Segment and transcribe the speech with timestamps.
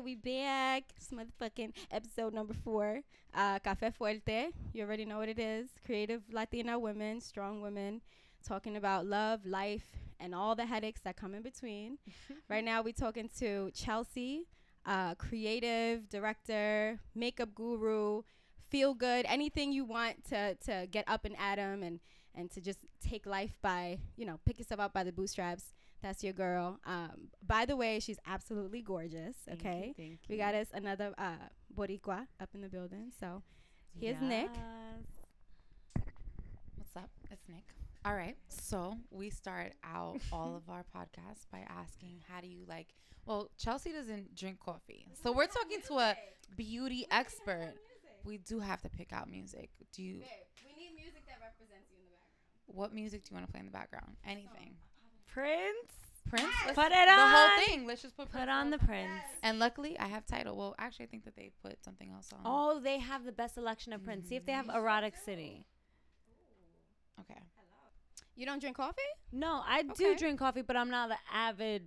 [0.00, 0.84] right, we back.
[0.96, 3.00] It's motherfucking episode number four.
[3.34, 4.50] Uh, Cafe Fuerte.
[4.72, 5.68] You already know what it is.
[5.84, 8.00] Creative Latina women, strong women,
[8.46, 9.84] talking about love, life,
[10.18, 11.98] and all the headaches that come in between.
[12.48, 14.46] right now, we talking to Chelsea,
[14.86, 18.22] uh, creative director, makeup guru,
[18.70, 22.00] feel good, anything you want to to get up and at 'em and
[22.34, 25.74] and to just take life by you know pick yourself up by the bootstraps.
[26.02, 26.78] That's your girl.
[26.86, 29.36] Um, by the way, she's absolutely gorgeous.
[29.46, 31.34] Thank you, Okay, thank we got us another uh,
[31.76, 33.12] Boricua up in the building.
[33.18, 33.42] So
[33.98, 34.48] here's Nick.
[36.76, 37.10] What's up?
[37.30, 37.64] It's Nick.
[38.04, 38.36] All right.
[38.48, 42.88] So we start out all of our podcasts by asking, how do you like?
[43.26, 45.06] Well, Chelsea doesn't drink coffee.
[45.22, 46.16] So we're talking to a
[46.56, 47.74] beauty expert.
[48.24, 49.68] We do have to pick out music.
[49.92, 50.14] Do you?
[50.64, 52.78] we need music that represents you in the background.
[52.78, 54.16] What music do you want to play in the background?
[54.26, 54.76] Anything.
[55.32, 55.90] Prince.
[56.28, 56.44] Prince.
[56.66, 57.16] Let's- Put it on.
[57.16, 57.86] The whole thing.
[57.86, 58.26] Let's just put.
[58.30, 59.10] Put Prince on the Prince.
[59.42, 60.56] And luckily, I have Tidal.
[60.56, 62.40] Well, actually, I think that they put something else on.
[62.44, 64.28] Oh, they have the best selection of Prince.
[64.28, 64.76] See if they have mm.
[64.76, 65.64] Erotic City.
[67.20, 67.40] Okay.
[68.36, 69.02] You don't drink coffee?
[69.32, 71.82] No, I do drink coffee, but I'm not an avid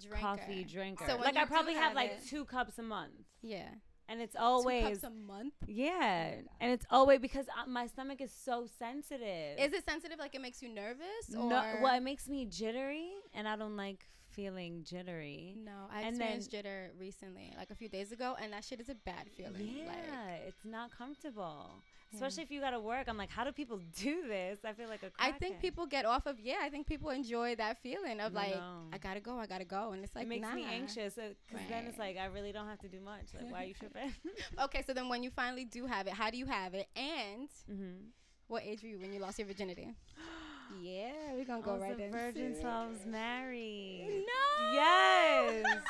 [0.00, 0.18] Drinker.
[0.18, 1.04] coffee drinker.
[1.06, 3.68] So like I probably have have like two cups a month, Yeah.
[4.08, 5.54] And it's Two always a month.
[5.66, 9.58] yeah, and it's always because uh, my stomach is so sensitive.
[9.58, 10.18] Is it sensitive?
[10.18, 11.34] Like it makes you nervous?
[11.36, 11.62] Or no?
[11.82, 14.06] Well, it makes me jittery, and I don't like
[14.38, 15.56] feeling jittery.
[15.64, 18.88] No, I And experienced jitter recently, like a few days ago, and that shit is
[18.88, 19.68] a bad feeling.
[19.78, 21.72] Yeah, Like, it's not comfortable.
[22.14, 23.08] Especially if you gotta work.
[23.08, 24.60] I'm like, how do people do this?
[24.64, 26.58] I feel like a I think people get off of yeah.
[26.62, 28.82] I think people enjoy that feeling of No, like no.
[28.92, 31.86] I gotta go, I gotta go, and it's like it makes me anxious because then
[31.88, 33.34] it's like I really don't have to do much.
[33.34, 34.12] Like, why are you tripping?
[34.66, 36.86] Okay, so then when you finally do have it, how do you have it?
[36.94, 38.06] And mm-hmm.
[38.46, 39.88] what age were you when you lost your virginity?
[40.80, 42.12] yeah, we're gonna go I was right a in.
[42.12, 44.06] virgin, so I was married.
[44.26, 44.72] No.
[44.74, 45.64] Yes.
[45.64, 45.82] Right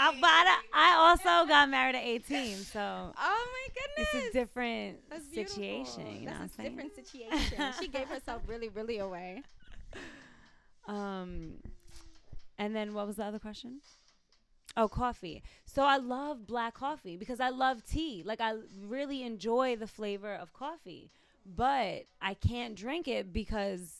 [0.00, 4.14] I, but I, I also got married at 18, so Oh my goodness.
[4.14, 5.54] it's a different That's beautiful.
[5.56, 6.06] situation.
[6.20, 6.90] You know That's what a I'm saying?
[6.90, 7.72] different situation.
[7.80, 9.42] she gave herself really, really away.
[10.86, 11.54] Um,
[12.58, 13.80] and then what was the other question?
[14.76, 15.42] Oh, coffee.
[15.64, 18.22] So I love black coffee because I love tea.
[18.24, 18.54] Like I
[18.86, 21.10] really enjoy the flavor of coffee,
[21.56, 23.94] but I can't drink it because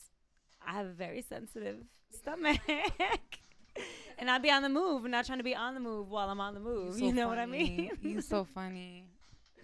[0.65, 1.77] I have a very sensitive
[2.11, 2.59] stomach.
[4.19, 6.29] and I'd be on the move and not trying to be on the move while
[6.29, 6.95] I'm on the move.
[6.95, 7.91] so you know what I mean?
[8.01, 9.05] You're so funny.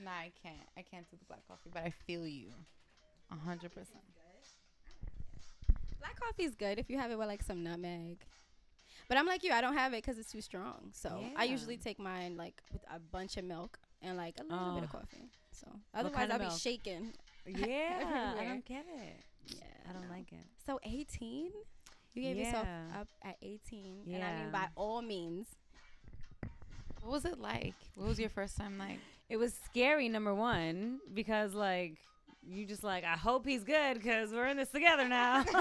[0.04, 0.56] Nah, I can't.
[0.78, 2.50] I can't do the black coffee, but I feel you.
[3.32, 4.04] A hundred percent.
[6.00, 8.20] Black coffee is good if you have it with like some nutmeg.
[9.08, 10.92] But I'm like you, I don't have it because it's too strong.
[10.92, 14.76] So I usually take mine like with a bunch of milk and like a little
[14.76, 15.30] bit of coffee.
[15.52, 17.14] So otherwise I'll be shaking.
[17.46, 19.24] Yeah, I don't get it.
[19.48, 20.16] Yeah, I don't no.
[20.16, 20.46] like it.
[20.66, 21.52] So 18,
[22.14, 22.68] you gave yourself
[23.00, 25.48] up at 18, and I mean by all means.
[27.02, 27.76] What was it like?
[27.96, 29.00] What was your first time like?
[29.30, 31.98] It was scary, number one, because like
[32.48, 35.38] you just like I hope he's good because we're in this together now.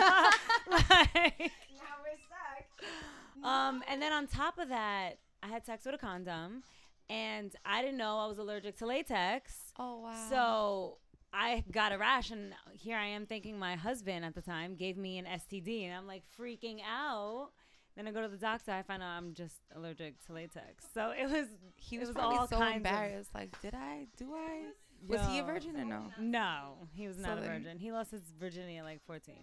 [0.70, 3.44] like, Now we're stuck.
[3.44, 6.62] um, and then on top of that, I had sex with a condom,
[7.10, 9.54] and I didn't know I was allergic to latex.
[9.78, 10.26] Oh wow.
[10.30, 10.98] So
[11.34, 14.96] I got a rash, and here I am thinking my husband at the time gave
[14.96, 17.50] me an STD, and I'm like freaking out.
[17.96, 20.84] Then I go to the doctor, I find out I'm just allergic to latex.
[20.94, 21.46] So it was
[21.76, 23.30] he was, was all so kinds of- embarrassed.
[23.34, 24.06] Like, did I?
[24.16, 24.62] Do I?
[25.06, 26.06] Was he a virgin or no?
[26.18, 27.78] No, he was So not a then- virgin.
[27.78, 29.34] He lost his virginity at like 14.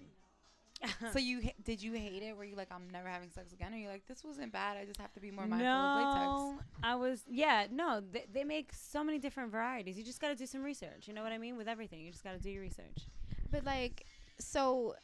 [1.14, 2.36] So you ha- did you hate it?
[2.36, 3.74] Were you like, I'm never having sex again?
[3.74, 4.78] Or you like, this wasn't bad.
[4.78, 6.26] I just have to be more mindful of latex.
[6.26, 7.68] no, I was yeah.
[7.72, 9.98] No, they, they make so many different varieties.
[9.98, 11.08] You just got to do some research.
[11.08, 11.58] You know what I mean?
[11.58, 13.08] With everything, you just got to do your research.
[13.52, 14.06] But like,
[14.40, 14.96] so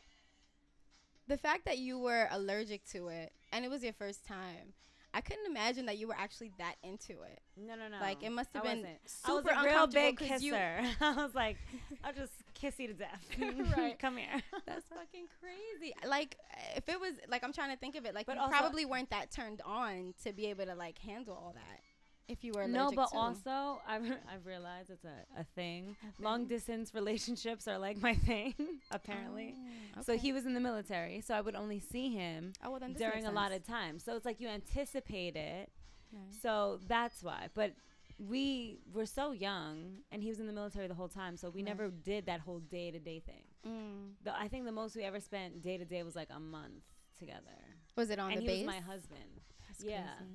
[1.27, 4.73] the fact that you were allergic to it and it was your first time,
[5.17, 7.39] I couldn't imagine that you were actually that into it.
[7.57, 7.97] No, no, no.
[7.99, 8.99] Like it must have I been wasn't.
[9.05, 10.81] super I was a real big big 'cause you- kisser.
[11.01, 11.57] I was like,
[12.03, 13.25] I'll just kiss you to death.
[13.75, 13.97] Right.
[13.97, 14.41] Come here.
[14.67, 15.93] That's fucking crazy.
[16.07, 16.37] Like
[16.75, 19.09] if it was like I'm trying to think of it like But you probably weren't
[19.09, 21.79] that turned on to be able to like handle all that.
[22.27, 23.17] If you were No, but to.
[23.17, 25.95] also I've I've realized it's a, a thing.
[26.19, 28.53] Long distance relationships are like my thing,
[28.91, 29.55] apparently.
[29.97, 32.81] Oh, So he was in the military, so I would only see him oh, well,
[32.97, 33.97] during a lot of time.
[33.99, 35.69] So it's like you anticipate it.
[36.11, 36.21] Right.
[36.41, 37.47] So that's why.
[37.53, 37.73] But
[38.19, 41.61] we were so young, and he was in the military the whole time, so we
[41.61, 41.67] Right.
[41.69, 43.43] never did that whole day to day thing.
[43.65, 44.13] Mm.
[44.23, 46.83] The, I think the most we ever spent day to day was like a month
[47.17, 47.57] together.
[47.95, 48.65] Was it on and the he base?
[48.65, 49.41] was my husband.
[49.67, 50.03] That's yeah.
[50.17, 50.31] crazy.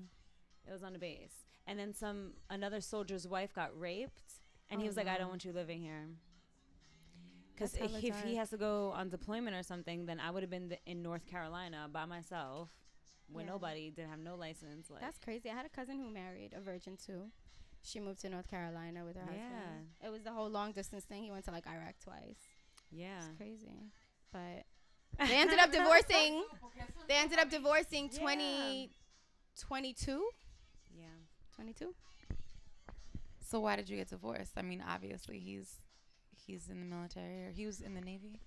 [0.68, 1.34] It was on a base.
[1.66, 4.22] And then some another soldier's wife got raped,
[4.68, 6.08] and he Oh, was like, "I don't oh, want you living here."
[7.54, 10.50] Because if, if he has to go on deployment or something, then I would have
[10.50, 12.70] been th- in North Carolina by myself
[13.30, 13.52] with Yeah.
[13.52, 14.90] nobody didn't have no license.
[14.90, 15.50] Like That's crazy.
[15.50, 17.30] I had a cousin who married a virgin too.
[17.84, 19.90] She moved to North Carolina with her husband.
[20.04, 21.22] It was the whole long distance thing.
[21.24, 22.38] He went to like Iraq twice.
[22.90, 23.18] yeah.
[23.18, 23.92] It's crazy.
[24.32, 24.64] But
[25.28, 26.44] they ended up divorcing.
[27.06, 28.18] They ended up divorcing Yeah.
[28.20, 28.90] 20,
[29.60, 30.28] 22?
[30.96, 31.04] Yeah.
[31.56, 31.94] 22?
[33.40, 34.52] So why did you get divorced?
[34.56, 35.74] I mean, obviously he's
[36.46, 38.40] he's in the military or he was in the navy.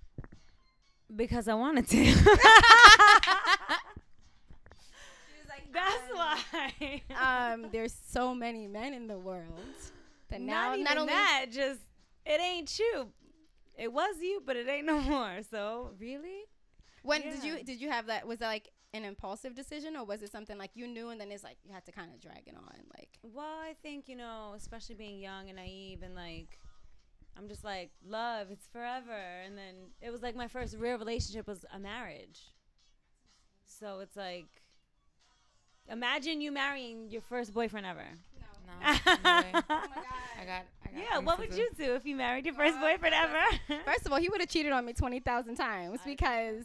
[1.15, 2.05] Because I wanted to.
[5.27, 7.53] She was like, That's why.
[7.53, 9.59] um, there's so many men in the world
[10.29, 11.79] that now not even not only that, just
[12.25, 13.07] it ain't you.
[13.77, 15.39] It was you, but it ain't no more.
[15.49, 16.45] So really.
[17.05, 18.27] When did you did you have that?
[18.27, 21.31] Was that like an impulsive decision, or was it something like you knew and then
[21.31, 22.63] it's like you had to kind of drag it on?
[22.97, 26.59] Like Well, I think, you know, especially being young and naive and like
[27.37, 29.11] I'm just like, love, it's forever.
[29.45, 32.53] And then it was like my first real relationship was a marriage.
[33.65, 34.47] So it's like
[35.89, 38.05] imagine you marrying your first boyfriend ever.
[38.65, 38.91] No,
[39.23, 39.51] no way.
[39.53, 39.89] oh my god.
[40.41, 40.65] I got.
[40.85, 43.81] I got Yeah, what would you do if you married your first Well, boyfriend ever?
[43.85, 46.63] First of all, he would have cheated on me 20,000 times because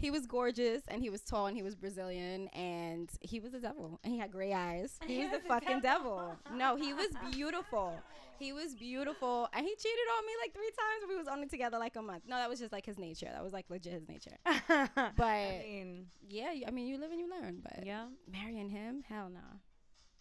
[0.00, 3.60] he was gorgeous and he was tall and he was Brazilian and he was a
[3.60, 4.98] devil and he had gray eyes.
[5.06, 6.36] He was the fucking devil.
[6.54, 7.94] No, he was beautiful.
[8.38, 11.04] He was beautiful and he cheated on me like three times.
[11.08, 12.24] We was only together like a month.
[12.26, 13.28] No, that was just like his nature.
[13.32, 14.36] That was like legit his nature.
[14.94, 17.60] But I mean, yeah, I mean, you live and you learn.
[17.62, 18.06] But yeah.
[18.30, 19.60] marrying him, hell no.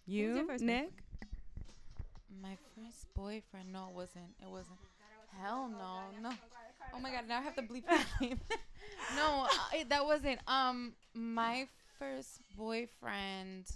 [0.05, 0.91] You, your first Nick?
[2.41, 3.71] My first boyfriend.
[3.71, 4.33] No, it wasn't.
[4.41, 4.77] It wasn't.
[5.41, 6.35] Hell no, no.
[6.93, 8.39] Oh my god, now I have to bleep his name.
[9.15, 10.39] no, uh, it- that wasn't.
[10.47, 11.67] Um, my
[11.99, 13.67] first boyfriend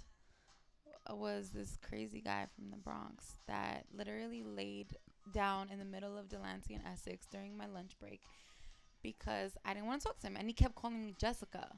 [1.09, 4.95] was this crazy guy from the Bronx that literally laid
[5.33, 8.21] down in the middle of Delancey and Essex during my lunch break
[9.01, 11.69] because I didn't want to talk to him, and he kept calling me Jessica.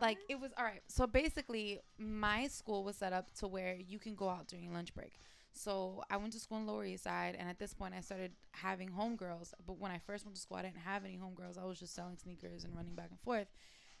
[0.00, 0.82] Like it was all right.
[0.88, 4.94] So basically, my school was set up to where you can go out during lunch
[4.94, 5.12] break.
[5.52, 8.32] So I went to school in Lower East Side, and at this point, I started
[8.52, 9.52] having homegirls.
[9.66, 11.58] But when I first went to school, I didn't have any homegirls.
[11.60, 13.48] I was just selling sneakers and running back and forth.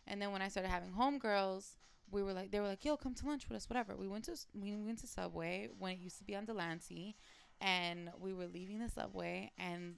[0.06, 1.76] And then when I started having homegirls,
[2.10, 4.24] we were like, they were like, "Yo, come to lunch with us, whatever." We went
[4.24, 7.16] to we went to Subway when it used to be on Delancey,
[7.60, 9.96] and we were leaving the Subway, and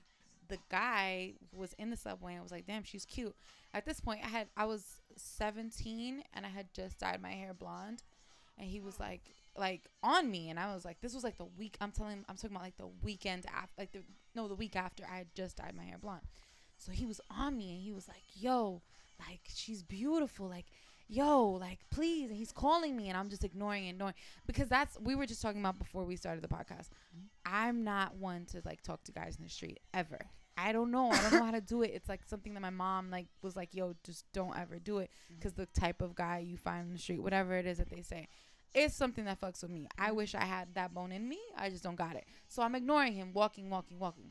[0.49, 3.37] the guy was in the Subway and was like, "Damn, she's cute."
[3.73, 7.55] At this point, I had I was 17 and I had just dyed my hair
[7.55, 8.03] blonde,
[8.59, 9.23] and he was like
[9.57, 11.77] like on me, and I was like, this was like the week.
[11.81, 14.03] I'm telling, I'm talking about like the weekend after, like the
[14.35, 16.23] no, the week after I had just dyed my hair blonde.
[16.77, 18.83] So he was on me, and he was like, "Yo,
[19.19, 20.67] like she's beautiful, like."
[21.13, 24.15] Yo, like please, and he's calling me, and I'm just ignoring and ignoring
[24.47, 26.87] because that's we were just talking about before we started the podcast.
[26.87, 27.27] Mm-hmm.
[27.45, 30.21] I'm not one to like talk to guys in the street ever.
[30.57, 31.11] I don't know.
[31.11, 31.93] I don't know how to do it.
[31.95, 35.11] It's like something that my mom like was like, "Yo, just don't ever do it,"
[35.11, 35.35] mm-hmm.
[35.37, 38.03] because the type of guy you find in the street, whatever it is that they
[38.03, 38.29] say,
[38.75, 39.87] it's something that fucks with me.
[39.99, 40.17] I mm-hmm.
[40.17, 41.39] wish I had that bone in me.
[41.57, 42.25] I just don't got it.
[42.49, 44.31] So I'm ignoring him, walking, walking, walking.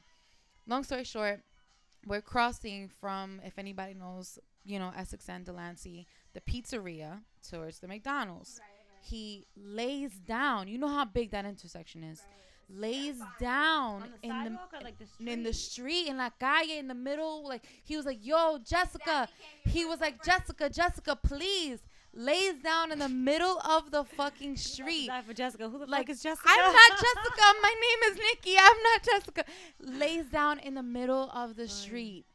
[0.67, 1.41] Long story short,
[2.05, 7.87] we're crossing from, if anybody knows, you know, Essex and Delancey, the pizzeria towards the
[7.87, 8.61] McDonald's.
[9.01, 10.67] He lays down.
[10.67, 12.21] You know how big that intersection is.
[12.71, 15.27] Lays down On the in the or like the street?
[15.27, 19.27] in the street in la calle in the middle like he was like yo jessica
[19.65, 21.79] he was like jessica jessica please
[22.13, 25.69] lays down in the middle of the fucking street Sorry for Jessica.
[25.69, 26.47] Who the Like, fuck is Jessica?
[26.49, 29.43] i'm not jessica my name is nikki i'm not jessica
[29.79, 32.25] lays down in the middle of the street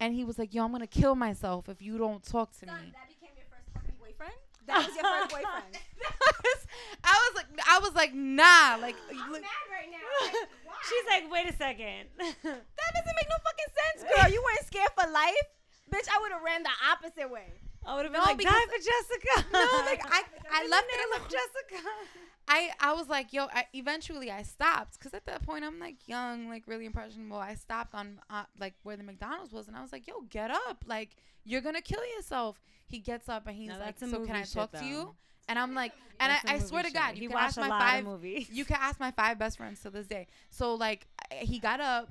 [0.00, 2.72] and he was like yo i'm gonna kill myself if you don't talk to me
[2.72, 4.32] that became your first fucking boyfriend?
[4.66, 5.76] That was your first boyfriend.
[7.04, 10.26] I was like i was like nah like I'm look- mad right now.
[10.26, 10.74] Like, why?
[10.88, 12.06] She's like, wait a second.
[12.18, 14.32] that doesn't make no fucking sense, girl.
[14.32, 15.46] You weren't scared for life,
[15.92, 16.08] bitch.
[16.12, 17.52] I would have ran the opposite way.
[17.86, 19.48] I would have been No, like, because- die for Jessica.
[19.52, 21.88] no like i i In left the it name alone of Jessica.
[22.50, 23.46] I I was like, yo.
[23.52, 27.36] I, eventually, I stopped because at that point, I'm like young, like really impressionable.
[27.36, 30.50] I stopped on uh, like where the McDonald's was, and I was like, yo, get
[30.50, 31.10] up, like
[31.44, 32.58] you're gonna kill yourself.
[32.86, 35.14] He gets up and he's No, like, so can I talk shit, to you?
[35.46, 37.58] And I'm like, and I, That's a I swear to God, you he can ask
[37.58, 38.04] my five.
[38.04, 38.48] movies.
[38.50, 40.26] You can ask my five best friends to this day.
[40.48, 42.08] So like, he got up.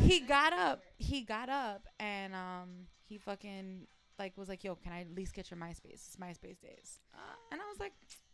[0.00, 0.82] He got up.
[0.96, 3.86] He got up and um he fucking
[4.18, 6.06] like was like, yo, can I at least get your MySpace?
[6.06, 7.00] It's MySpace days.
[7.50, 7.92] And I was like,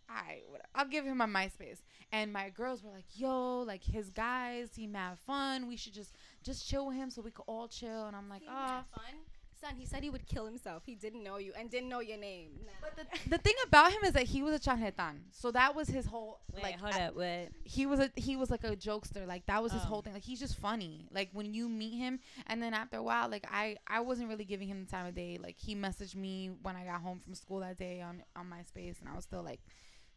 [0.09, 0.69] all right, whatever.
[0.75, 1.79] I'll give him my MySpace.
[2.13, 5.69] And my girls were like, yo, like his guys he have fun.
[5.69, 8.07] We should just just chill with him so we could all chill.
[8.07, 9.15] And I'm like, oh, fun.
[9.61, 10.85] Son, he said he would kill himself.
[10.87, 12.49] He didn't know you and didn't know your name.
[12.81, 15.89] But the, the thing about him is that he was a chanjetan, so that was
[15.89, 16.81] his whole Wait, like.
[16.81, 17.15] hold I- up.
[17.17, 17.51] Wait.
[17.65, 19.87] he was a he was like a jokester like that was his Oh.
[19.87, 23.03] whole thing like he's just funny like when you meet him and then after a
[23.03, 26.15] while like i i wasn't really giving him the time of day like he messaged
[26.15, 29.25] me when i got home from school that day on on myspace and i was
[29.25, 29.61] still like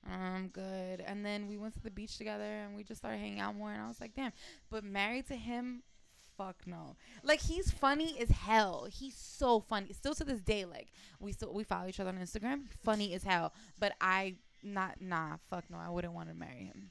[0.09, 3.39] i'm good and then we went to the beach together and we just started hanging
[3.39, 4.31] out more and i was like damn
[4.69, 5.81] but married to him
[6.37, 10.87] fuck no like he's funny as hell he's so funny still to this day like
[11.19, 15.37] we still we follow each other on instagram funny as hell but i not nah
[15.49, 16.89] fuck no i wouldn't want to marry him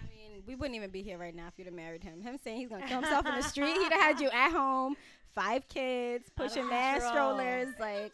[0.00, 2.20] I mean, we wouldn't even be here right now if you'd have married him.
[2.20, 4.96] Him saying he's gonna kill himself in the street, he'd have had you at home,
[5.34, 7.68] five kids, pushing mad strollers.
[7.78, 8.12] Like,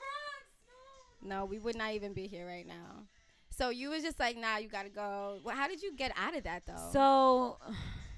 [1.22, 3.04] no, we would not even be here right now.
[3.50, 5.38] So you was just like, nah, you gotta go.
[5.44, 6.88] Well, how did you get out of that though?
[6.92, 7.58] So,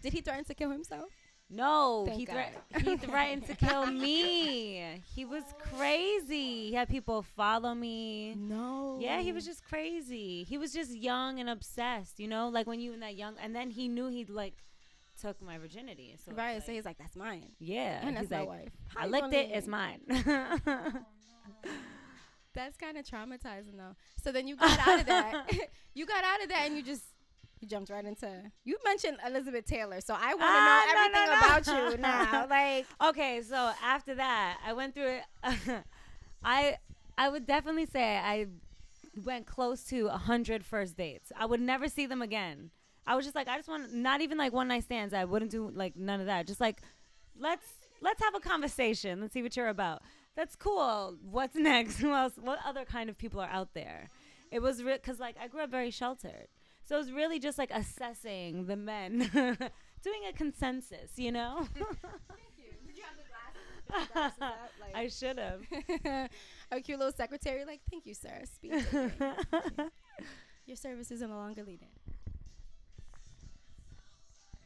[0.02, 1.08] did he threaten to kill himself?
[1.52, 5.02] No, Thank he thre- he threatened to kill me.
[5.14, 6.68] He was crazy.
[6.68, 8.34] He had people follow me.
[8.36, 8.98] No.
[9.00, 10.44] Yeah, he was just crazy.
[10.44, 13.54] He was just young and obsessed, you know, like when you in that young, and
[13.54, 14.54] then he knew he'd like
[15.20, 16.16] took my virginity.
[16.24, 16.54] So right.
[16.54, 18.72] like- so he's like, that's mine, yeah, and that's my like, wife.
[18.88, 19.50] How I licked it.
[19.52, 20.00] It's mine.
[22.54, 23.96] That's kind of traumatizing though.
[24.22, 25.46] So then you got out of that.
[25.94, 27.02] you got out of that and you just
[27.62, 28.28] you jumped right into.
[28.64, 31.38] You mentioned Elizabeth Taylor, so I want to Ah, know everything no, no.
[31.38, 32.46] about you now.
[32.50, 35.22] Like, okay, so after that, I went through it.
[36.44, 36.76] I
[37.16, 38.46] I would definitely say I
[39.24, 41.30] went close to a hundred first dates.
[41.36, 42.70] I would never see them again.
[43.06, 45.12] I was just like, I just want not even like one night stands.
[45.14, 46.46] I wouldn't do like none of that.
[46.46, 46.80] Just like
[47.38, 47.66] let's
[48.00, 49.20] let's have a conversation.
[49.20, 50.02] Let's see what you're about.
[50.34, 51.16] That's cool.
[51.22, 51.98] What's next?
[51.98, 52.32] Who else?
[52.40, 54.08] What other kind of people are out there?
[54.50, 56.46] It was because like I grew up very sheltered,
[56.84, 59.18] so it was really just like assessing the men,
[60.02, 61.12] doing a consensus.
[61.16, 61.66] You know.
[61.74, 63.24] did you have the
[64.12, 64.54] glasses?
[64.94, 65.60] I should have.
[66.70, 68.42] a cute little secretary, like, thank you, sir.
[68.44, 69.12] Speed dating.
[70.66, 71.88] Your services are no longer needed.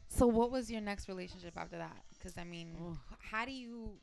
[0.09, 2.03] So what was your next relationship after that?
[2.11, 2.93] Because I mean, Oh.
[3.13, 3.99] h- how do you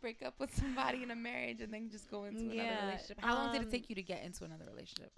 [0.00, 3.18] break up with somebody in a marriage and then just go into another relationship?
[3.20, 5.12] How long did it um, take you to get into another relationship?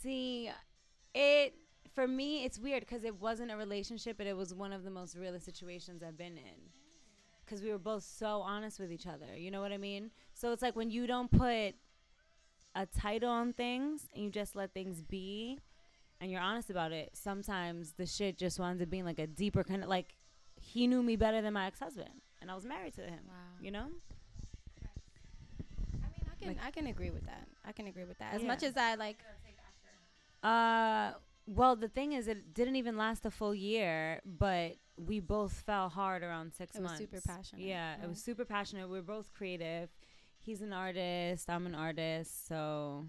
[0.00, 0.50] See,
[1.14, 1.54] it
[1.94, 4.90] for me it's weird because it wasn't a relationship, but it was one of the
[4.90, 6.70] most realist situations I've been in.
[7.44, 9.36] Because we were both so honest with each other.
[9.36, 10.10] You know what I mean?
[10.34, 11.74] So it's like when you don't put
[12.76, 15.58] a title on things and you just let things be,
[16.20, 17.10] and you're honest about it.
[17.14, 20.14] Sometimes the shit just winds up being like a deeper kind of like
[20.60, 23.20] he knew me better than my ex husband, and I was married to him.
[23.26, 23.34] Wow.
[23.60, 23.86] You know?
[26.04, 27.48] I mean, I can Like- I can agree with that.
[27.64, 28.34] I can agree with that.
[28.34, 28.48] As Yeah.
[28.48, 29.18] much as I like,
[30.42, 31.12] Uh,
[31.46, 35.88] well, the thing is, it didn't even last a full year, but we both fell
[35.88, 37.00] hard around six It was months.
[37.00, 38.88] super passionate, Yeah, it was super passionate.
[38.88, 39.88] We are both creative.
[40.38, 41.48] He's an artist.
[41.50, 42.46] I'm an artist.
[42.48, 43.06] So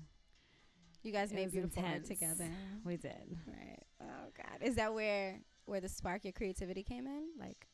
[1.03, 2.49] you guys made beautiful art together.
[2.85, 3.37] we did.
[3.47, 3.83] Right.
[4.01, 4.61] Oh God.
[4.61, 7.27] Is that where where the spark your creativity came in?
[7.39, 7.67] Like,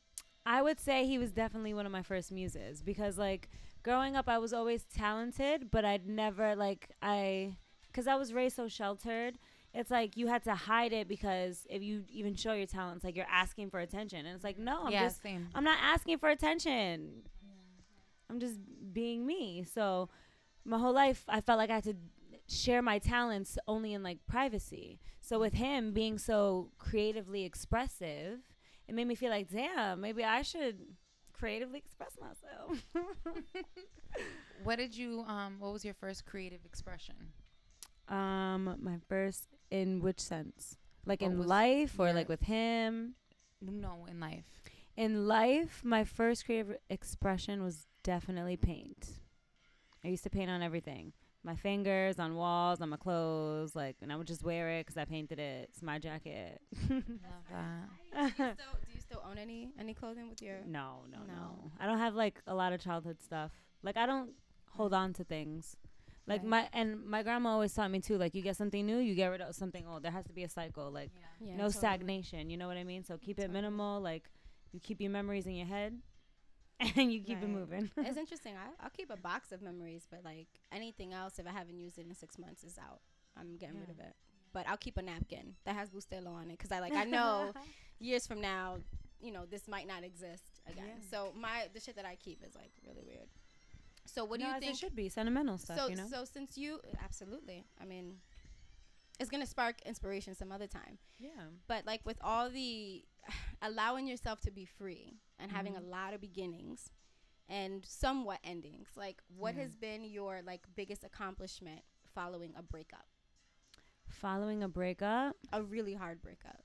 [0.46, 3.50] I would say he was definitely one of my first muses because, like,
[3.84, 7.58] growing up, I was always talented, but I'd never, like, I,
[7.98, 9.39] because I was raised so sheltered,
[9.74, 13.16] it's like you had to hide it because if you even show your talents, like,
[13.16, 14.24] you're asking for attention.
[14.27, 15.48] And it's like, no, I'm yeah, just same.
[15.56, 17.24] I'm not asking for attention.
[18.30, 18.60] I'm just
[18.94, 19.66] being me.
[19.74, 20.10] So
[20.63, 21.96] my whole life I felt like I had to
[22.48, 25.00] share my talents only in like privacy.
[25.20, 28.42] So with him being so creatively expressive,
[28.88, 30.77] it made me feel like, damn, maybe I should
[31.34, 32.86] creatively express myself.
[34.63, 35.58] What did you um?
[35.60, 37.16] What was your first creative expression?
[38.10, 40.78] Um, my first in which sense?
[41.06, 43.16] Like What in life or like with him?
[43.62, 44.44] No, in life.
[44.96, 49.10] In life, my first creative expression was definitely paint.
[50.04, 51.14] I used to paint on everything.
[51.44, 54.98] My fingers, on walls, on my clothes, like, and I would just wear it because
[54.98, 55.70] I painted it.
[55.72, 56.60] It's my jacket.
[56.90, 57.04] Love
[57.52, 57.90] that.
[58.12, 60.58] do, you still, do you still own any any clothing with your?
[60.66, 61.72] no, no, no, No.
[61.80, 63.52] I don't have like a lot of childhood stuff.
[63.82, 64.32] Like I don't
[64.72, 65.78] hold on to things.
[66.27, 66.50] Like Right.
[66.50, 68.17] my and my grandma always taught me too.
[68.17, 70.03] Like you get something new, you get rid of something old.
[70.03, 70.91] There has to be a cycle.
[70.91, 71.72] Like Yeah, no totally.
[71.72, 72.50] stagnation.
[72.50, 73.03] You know what I mean?
[73.03, 74.01] So keep it minimal.
[74.01, 74.29] Like
[74.74, 75.98] you keep your memories in your head,
[76.79, 77.89] and you keep it moving.
[77.98, 78.55] it's interesting.
[78.55, 81.98] I, I'll keep a box of memories, but like anything else, if I haven't used
[81.98, 83.00] it in six months, is out.
[83.39, 84.13] I'm getting rid of it.
[84.53, 87.53] But I'll keep a napkin that has Bustelo on it because I like I know
[88.00, 88.77] years from now,
[89.22, 90.86] you know, this might not exist again.
[90.88, 91.10] Yeah.
[91.10, 93.27] So my the shit that I keep is like really weird.
[94.08, 94.74] So what do No, you as think?
[94.76, 95.78] It should be sentimental stuff.
[95.78, 96.08] so you know.
[96.10, 98.18] so since you absolutely, I mean,
[99.20, 100.98] it's gonna spark inspiration some other time.
[101.20, 101.30] yeah.
[101.68, 103.04] But like with all the
[103.62, 105.90] allowing yourself to be free and having a Mhm.
[105.90, 106.90] lot of beginnings,
[107.50, 108.90] and somewhat endings.
[108.96, 109.62] Like, what Yeah.
[109.64, 111.82] has been your like biggest accomplishment
[112.14, 113.08] following a breakup?
[114.10, 116.64] Following a breakup, A really hard breakup.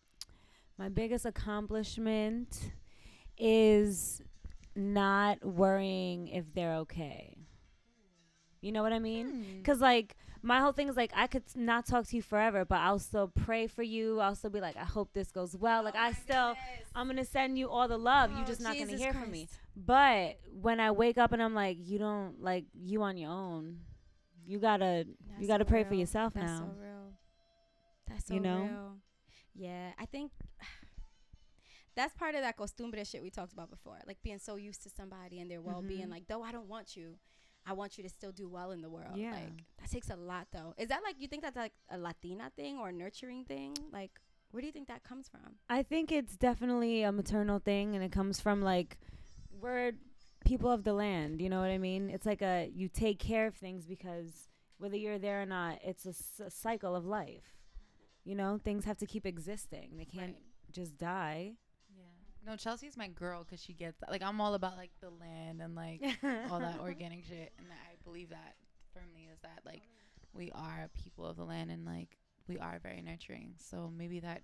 [0.79, 2.73] my biggest accomplishment
[3.37, 4.23] is
[4.75, 7.37] not worrying if they're okay.
[8.61, 9.27] You know what I mean?
[9.29, 9.63] Hmm.
[9.63, 12.79] Cause like my whole thing is like I could not talk to you forever, but
[12.79, 14.21] I'll still pray for you.
[14.21, 15.83] I'll still be like, I hope this goes well.
[15.83, 16.55] Like I still,
[16.95, 18.31] I'm gonna send you all the love.
[18.33, 19.49] you Oh, just not gonna Jesus hear from me.
[19.77, 23.79] But when I wake up and I'm like, you don't like you on your own.
[24.47, 26.01] You gotta That's you gotta so pray for real.
[26.01, 26.59] yourself That's now.
[26.59, 27.13] so real.
[28.09, 28.63] That's so You know?
[28.63, 28.97] real.
[29.55, 30.31] Yeah, I think
[31.95, 33.99] that's part of that costumbre shit we talked about before.
[34.07, 36.07] Like being so used to somebody and their well being.
[36.07, 36.11] Mhm.
[36.11, 37.17] Like, though I don't want you,
[37.67, 39.17] I want you to still do well in the world.
[39.17, 39.33] Yeah.
[39.33, 40.75] Like that takes a lot though.
[40.79, 43.77] Is that like you think that's like a Latina thing or a nurturing thing?
[43.93, 44.11] Like
[44.51, 45.57] where do you think that comes from?
[45.71, 48.99] I think it's definitely a maternal thing, and it comes from like
[49.61, 49.93] we're
[50.45, 51.41] people of the land.
[51.41, 52.11] You know what I mean?
[52.11, 56.05] It's like a you take care of things because whether you're there or not, it's
[56.07, 57.55] a, s- a cycle of life.
[58.25, 59.97] You know, things have to keep existing.
[59.97, 60.37] They can't
[60.73, 61.53] just die.
[62.45, 62.51] Yeah.
[62.51, 63.99] No, Chelsea's my girl because she gets.
[64.11, 66.03] Like, I'm all about like the land and like
[66.51, 68.55] all that organic shit, and I believe that
[68.95, 69.83] firmly is that like
[70.35, 72.19] we are people of the land and like
[72.49, 73.55] we are very nurturing.
[73.59, 74.43] So maybe that,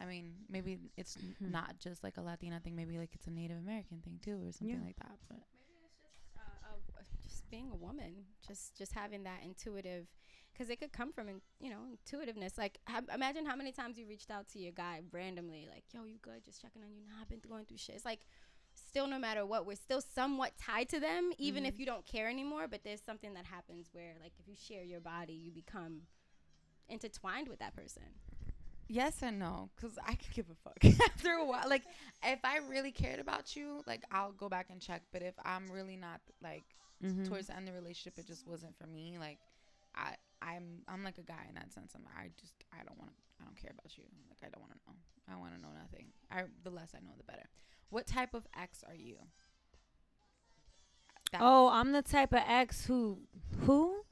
[0.00, 1.50] I mean, maybe it's Mhm.
[1.50, 2.76] not just like a Latina thing.
[2.76, 4.86] Maybe like it's a Native American thing too, or something Yeah.
[4.86, 5.18] like that.
[5.28, 5.40] But
[6.36, 6.40] uh,
[6.70, 10.06] uh, just being a woman, just just having that intuitive,
[10.56, 12.56] because it could come from in, you know intuitiveness.
[12.56, 16.04] Like ha- imagine how many times you reached out to your guy randomly, like "Yo,
[16.04, 16.44] you good?
[16.44, 17.02] Just checking on you.
[17.08, 18.20] Nah, I've been going through shit." It's like
[18.74, 21.78] still, no matter what, we're still somewhat tied to them, even if Mhm.
[21.80, 22.68] you don't care anymore.
[22.68, 26.02] But there's something that happens where, like, if you share your body, you become
[26.88, 28.02] intertwined with that person.
[28.88, 31.68] yes and no, because I could give a fuck after a while.
[31.68, 31.82] Like,
[32.22, 35.02] if I really cared about you, like I'll go back and check.
[35.12, 36.64] But if I'm really not like
[37.04, 37.24] Mm-hmm.
[37.24, 39.38] towards the end of the relationship it just wasn't for me like
[39.94, 40.14] i
[40.46, 43.16] i'm i'm like a guy in that sense i'm i just i don't want to
[43.40, 44.96] i don't care about you like i don't want to know
[45.32, 47.48] i want to know nothing i the less i know the better
[47.90, 49.16] what type of ex are you
[51.32, 53.18] That- Oh, I'm the type of ex who
[53.66, 54.02] who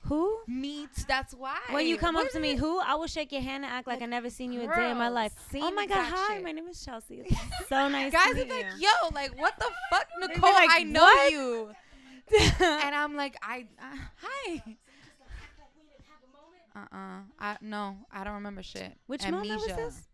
[0.00, 2.58] who me t- that's why when you come What up to me, it?
[2.58, 4.90] who I will shake your hand and act like I never seen you a day
[4.90, 5.32] in my life.
[5.56, 6.44] Oh my god, hi, shit.
[6.44, 7.22] my name is Chelsea.
[7.24, 7.36] It's
[7.68, 8.12] so nice.
[8.12, 8.88] guys to are meet like you.
[8.88, 11.70] yo like what the fuck nicole like, i know "What?" you
[12.60, 14.62] and i'm like i uh, hi
[16.76, 19.76] uh-uh i no i don't remember shit Which moment was Amnesia.
[19.86, 20.08] this?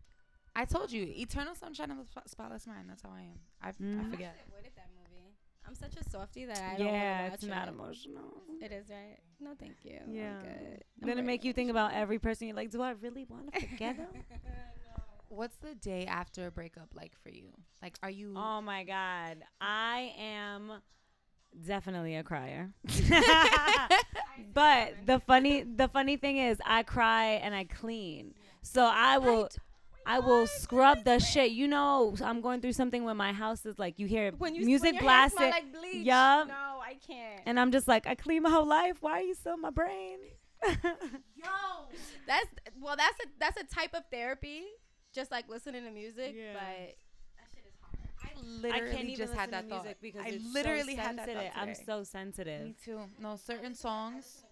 [0.55, 2.85] I told you, eternal sunshine of the Sp- spotless mind.
[2.87, 3.39] That's how I am.
[3.59, 4.11] I, I Mm.
[4.11, 4.35] forget.
[4.47, 5.33] avoided that movie.
[5.67, 7.73] I'm such a softie that I don't yeah, wanna it's watch not it.
[7.73, 8.29] emotional.
[8.61, 9.17] It is right.
[9.39, 9.97] No, thank you.
[10.05, 10.41] I'm Yeah.
[10.43, 10.83] good.
[11.01, 12.47] I'm Then it very make you think about every person.
[12.47, 14.09] You're like, do I really want to forget them?
[15.29, 17.47] What's the day after a breakup like for you?
[17.81, 18.35] Like, are you?
[18.37, 20.71] oh my god, I am
[21.65, 22.71] definitely a crier.
[24.53, 28.33] but the funny, the funny thing is, I cry and I clean.
[28.61, 29.49] So I will.
[30.05, 31.51] I will scrub the shit.
[31.51, 34.65] You know, I'm going through something when my house is like you hear when you
[34.65, 36.05] music when your hair smell blasted, like bleach.
[36.05, 36.47] Yup.
[36.49, 37.41] No, I can't.
[37.45, 38.97] and I'm just like, I clean my whole life.
[38.99, 40.17] Why are you still in my brain?
[40.65, 41.49] Yo,
[42.27, 42.47] that's
[42.81, 44.63] well, that's a that's a type of therapy.
[45.13, 46.51] Just like listening to music, Yeah.
[46.53, 46.95] but
[47.37, 47.97] that shit is hard.
[48.22, 49.85] I literally just had that thought.
[50.01, 51.53] because I literally so had that sensitive.
[51.53, 52.63] thought I'm so sensitive.
[52.63, 53.01] Me too.
[53.19, 54.43] No, certain songs.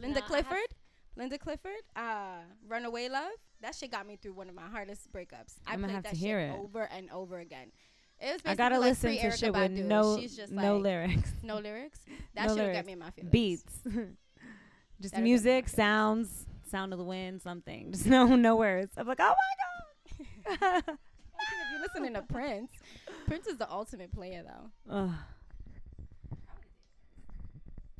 [0.00, 0.74] Linda Nah, I have- Clifford,
[1.16, 5.54] Linda Clifford, uh, "Runaway Love." That shit got me through one of my hardest breakups.
[5.66, 6.58] I I'ma played have that to shit hear it.
[6.58, 7.70] over and over again.
[8.20, 9.84] It was I gotta like listen to pre-Erykah shit with Badu.
[9.84, 10.16] no
[10.50, 12.00] no like, lyrics, no lyrics.
[12.34, 13.30] That No shit got me in my feelings.
[13.32, 13.78] beats,
[15.00, 17.92] just That'll music, sounds, sound of the wind, something.
[17.92, 18.92] Just no no words.
[18.96, 19.34] I'm like, oh
[20.48, 20.98] my god.
[21.82, 22.70] If listening to Prince,
[23.26, 24.70] Prince is the ultimate player though.
[24.92, 25.10] Ugh,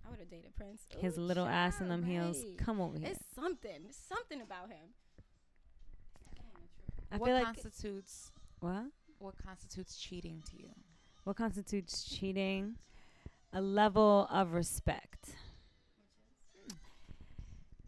[0.06, 0.82] I would have dated Prince.
[0.98, 2.44] his Ooh, little ass in them child, heels.
[2.44, 2.58] right.
[2.58, 3.08] Come over here.
[3.10, 3.80] It's something.
[3.88, 4.94] It's something about him.
[7.10, 8.84] I what feel like constitutes what?
[9.18, 10.70] what constitutes cheating to you?
[11.24, 12.76] What constitutes cheating?
[13.52, 15.30] A level of respect.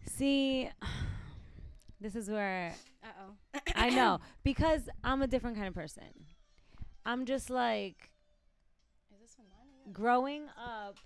[0.07, 0.69] See,
[2.01, 3.59] this is where Uh oh.
[3.75, 6.05] I know because I'm a different kind of person.
[7.05, 8.11] I'm just like
[9.15, 9.93] Is this one mine?
[9.93, 10.97] growing up.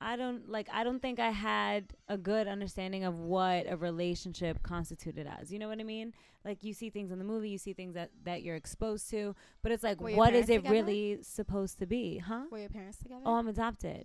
[0.00, 4.62] I don't like I don't think I had a good understanding of what a relationship
[4.62, 5.50] constituted as.
[5.52, 6.12] You know what I mean?
[6.44, 9.34] Like you see things in the movie, you see things that that you're exposed to,
[9.62, 10.74] but it's like Were your what is parents it together?
[10.74, 12.42] really supposed to be, huh?
[12.50, 13.22] Were your parents together?
[13.24, 14.04] Oh, I'm adopted.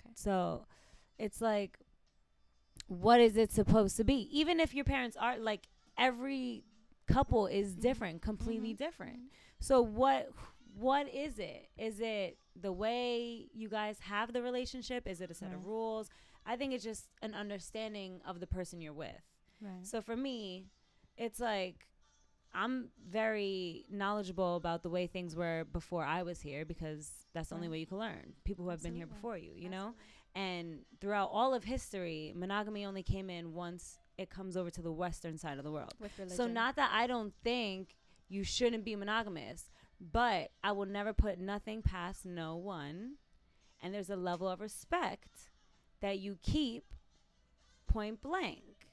[0.00, 0.10] Okay.
[0.14, 0.64] So
[1.18, 1.76] it's like,
[2.86, 4.26] what is it supposed to be?
[4.32, 5.68] Even if your parents are like,
[6.00, 6.64] every
[7.06, 8.78] couple is different, completely Mhm.
[8.78, 9.20] different.
[9.60, 10.32] So what,
[10.74, 11.68] what is it?
[11.76, 15.06] Is it the way you guys have the relationship?
[15.06, 16.08] Is it a set of rules?
[16.46, 19.22] I think it's just an understanding of the person you're with.
[19.60, 19.86] Right.
[19.86, 20.66] So for me,
[21.16, 21.86] it's like
[22.52, 27.54] I'm very knowledgeable about the way things were before I was here because that's the
[27.54, 27.72] only Right.
[27.72, 28.34] way you can learn.
[28.44, 29.94] People who have been here before you, you know?
[30.34, 34.92] And throughout all of history, monogamy only came in once it comes over to the
[34.92, 35.94] western side of the world.
[36.28, 37.96] So not that I don't think
[38.28, 43.14] you shouldn't be monogamous, but I will never put nothing past no one.
[43.80, 45.48] And there's a level of respect
[46.02, 46.84] that you keep
[47.86, 48.88] point blank.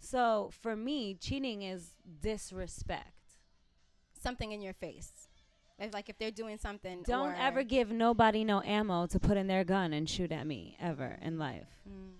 [0.00, 3.06] So for me, cheating is disrespect.
[4.20, 5.28] something in your face.
[5.78, 7.04] If, like if they're doing something.
[7.04, 10.76] Don't ever give nobody no ammo to put in their gun and shoot at me
[10.80, 11.68] ever in life.
[11.88, 12.10] Mm.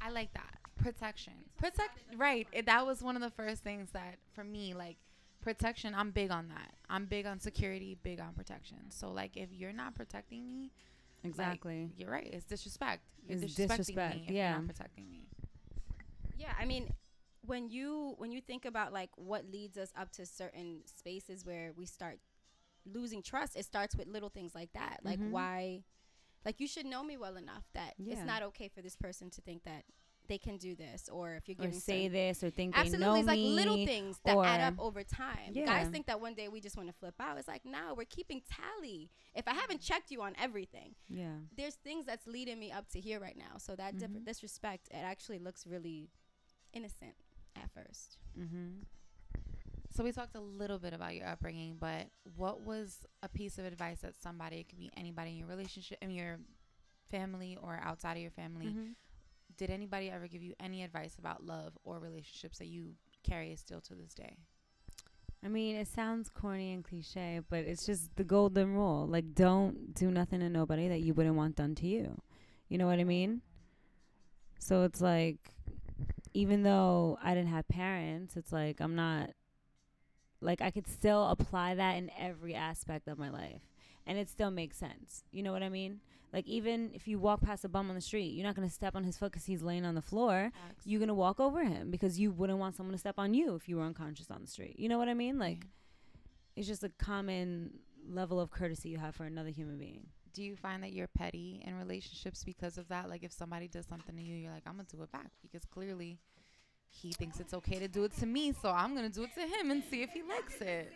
[0.00, 1.32] I like that protection.
[1.56, 1.98] Protect.
[2.16, 2.46] Right.
[2.52, 4.96] It, that was one of the first things that for me, like
[5.40, 5.94] protection.
[5.94, 6.72] I'm big on that.
[6.88, 7.96] I'm big on security.
[8.02, 8.78] Big on protection.
[8.90, 10.70] So like, if you're not protecting me,
[11.22, 11.90] Exactly.
[11.96, 12.28] you're right.
[12.32, 13.02] It's disrespect.
[13.28, 14.50] You're It's disrespecting disrespect, me if yeah.
[14.50, 15.26] you're not protecting me.
[16.38, 16.92] Yeah, I mean,
[17.44, 21.72] when you when you think about like what leads us up to certain spaces where
[21.76, 22.18] we start
[22.90, 25.00] losing trust, it starts with little things like that.
[25.04, 25.30] Like Mhm.
[25.30, 25.84] why,
[26.46, 28.14] like you should know me well enough that Yeah.
[28.14, 29.84] it's not okay for this person to think that
[30.30, 32.98] they can do this, or if you're Or giving say certain- this or think Absolutely,
[32.98, 35.52] they know it's like little things that add up over time.
[35.52, 35.66] Yeah.
[35.66, 37.36] Guys think that one day we just want to flip out.
[37.36, 39.10] It's like, no, we're keeping tally.
[39.34, 41.34] If I haven't checked you on everything, Yeah.
[41.56, 43.58] there's things that's leading me up to here right now.
[43.58, 44.24] So that Mhm.
[44.24, 46.08] disrespect, it actually looks really
[46.72, 47.16] innocent
[47.56, 48.18] at first.
[48.38, 48.82] Mm-hmm.
[49.90, 53.64] So we talked a little bit about your upbringing, but what was a piece of
[53.64, 56.38] advice that somebody it could be anybody in your relationship, in your
[57.10, 58.66] family or outside of your family?
[58.66, 58.92] Mm-hmm.
[59.60, 63.82] Did anybody ever give you any advice about love or relationships that you carry still
[63.82, 64.38] to this day?
[65.44, 69.06] I mean, it sounds corny and cliche, but it's just the golden rule.
[69.06, 72.16] Like, don't do nothing to nobody that you wouldn't want done to you.
[72.70, 73.42] You know what I mean?
[74.58, 75.36] So it's like,
[76.32, 79.28] even though I didn't have parents, it's like I'm not,
[80.40, 83.60] like, I could still apply that in every aspect of my life.
[84.06, 85.22] And it still makes sense.
[85.30, 86.00] You know what I mean?
[86.32, 88.72] Like, even if you walk past a bum on the street, you're not going to
[88.72, 90.52] step on his foot because he's laying on the floor
[90.84, 93.68] you're gonna walk over him because you wouldn't want someone to step on you if
[93.68, 94.78] you were unconscious on the street.
[94.78, 95.38] You know what I mean?
[95.38, 95.66] Like
[96.56, 100.06] it's just a common level of courtesy you have for another human being.
[100.32, 103.08] do you find that you're petty in relationships because of that?
[103.08, 105.64] Like if somebody does something to you, you're like, I'm gonna do it back because
[105.64, 106.18] clearly
[106.88, 109.40] he thinks it's okay to do it to me, so I'm gonna do it to
[109.40, 110.92] him and see if he likes it.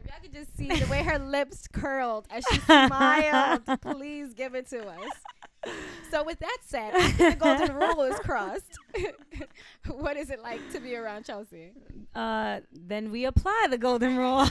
[0.00, 4.54] If y'all could just see the way her lips curled as she smiled, please give
[4.54, 5.74] it to us.
[6.10, 8.78] So, with that said, the golden rule is crossed,
[9.88, 11.72] what is it like to be around Chelsea?
[12.14, 14.46] Uh, then we apply the golden rule.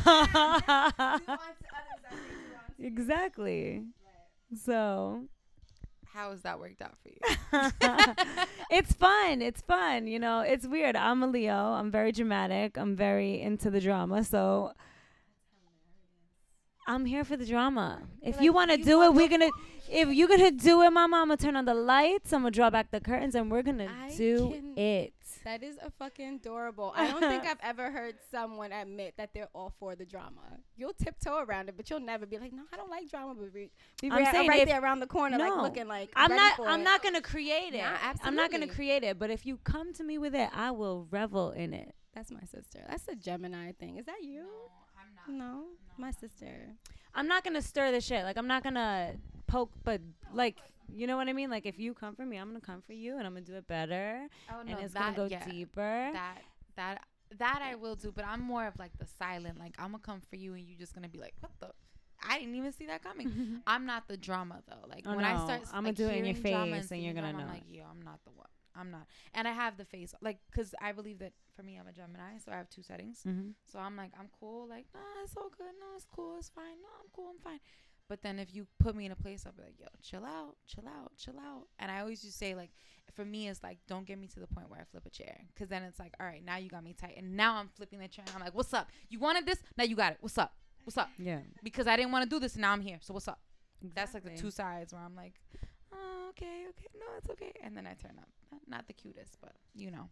[2.80, 3.84] exactly.
[4.64, 5.24] So
[6.14, 8.52] How has that worked out for you?
[8.70, 9.42] it's fun.
[9.42, 10.08] It's fun.
[10.08, 10.96] You know, it's weird.
[10.96, 11.56] I'm a Leo.
[11.56, 12.78] I'm very dramatic.
[12.78, 14.24] I'm very into the drama.
[14.24, 14.74] So
[16.88, 18.02] I'm here for the drama.
[18.22, 19.50] If You're you want to you do it, want we're gonna.
[19.90, 22.34] If you're gonna do it, mama, I'm gonna turn on the lights.
[22.34, 25.14] I'm gonna draw back the curtains, and we're gonna I do can- it.
[25.44, 26.92] That is a fucking adorable.
[26.96, 30.42] I don't think I've ever heard someone admit that they're all for the drama.
[30.76, 33.54] You'll tiptoe around it, but you'll never be like, no, I don't like drama, but
[33.54, 33.70] be,
[34.02, 35.62] be I'm right, saying right if- there around the corner, like No.
[35.62, 36.56] looking like I'm ready not.
[36.58, 36.84] for I'm it.
[36.84, 37.82] not gonna create it.
[37.82, 39.18] Nah, I'm not gonna create it.
[39.20, 41.94] But if you come to me with it, I will revel in it.
[42.14, 42.84] That's my sister.
[42.90, 43.98] That's a Gemini thing.
[43.98, 44.42] Is that you?
[44.42, 44.87] I'm
[45.28, 45.64] No,
[45.98, 46.74] my sister.
[47.14, 48.24] I'm not gonna stir the shit.
[48.24, 49.14] Like I'm not gonna
[49.48, 50.02] poke, but
[50.34, 50.58] like
[50.90, 51.50] you know what I mean.
[51.50, 53.56] Like if you come for me, I'm gonna come for you, and I'm gonna do
[53.56, 56.10] it better, Oh and it's gonna go deeper.
[56.14, 56.38] That
[56.76, 57.02] that
[57.38, 59.60] that I will do, but I'm more of like the silent.
[59.60, 61.72] Like I'm gonna come for you, and you're just gonna be like, "What the?
[62.28, 64.88] I didn't even see that coming." I'm not the drama though.
[64.88, 65.44] Like Oh, when I no.
[65.44, 67.50] start, I'ma like, do it in your drama face and seeing you're gonna drama, know
[67.50, 68.48] I'm like, yo, I'm not the one.
[68.78, 71.88] I'm not, and I have the face like, cause I believe that for me, I'm
[71.88, 73.22] a Gemini, so I have two settings.
[73.28, 73.50] mm-hmm.
[73.72, 74.68] So I'm like, I'm cool.
[74.70, 75.74] Like, nah, it's all good.
[75.80, 76.36] No, it's cool.
[76.38, 76.80] It's fine.
[76.82, 77.32] No, I'm cool.
[77.32, 77.60] I'm fine.
[78.08, 80.56] But then if you put me in a place, I'll be like, yo, chill out,
[80.66, 81.68] chill out, chill out.
[81.80, 82.70] And I always just say, like,
[83.14, 85.42] for me, it's like, don't get me to the point where I flip a chair.
[85.58, 87.16] Cause then it's like, all right, now you got me tight.
[87.18, 88.24] And now I'm flipping the chair.
[88.28, 88.90] And I'm like, what's up?
[89.10, 89.58] You wanted this?
[89.78, 90.20] Now you got it.
[90.22, 90.54] What's up?
[90.84, 91.10] What's up?
[91.18, 91.40] Yeah.
[91.64, 92.54] Because I didn't want to do this.
[92.54, 93.00] And now I'm here.
[93.02, 93.40] So what's up?
[93.94, 95.34] That's like the two sides where I'm like.
[96.98, 97.54] No, it's okay.
[97.64, 98.30] And then I turn up.
[98.52, 100.10] Not, not the cutest, but you know,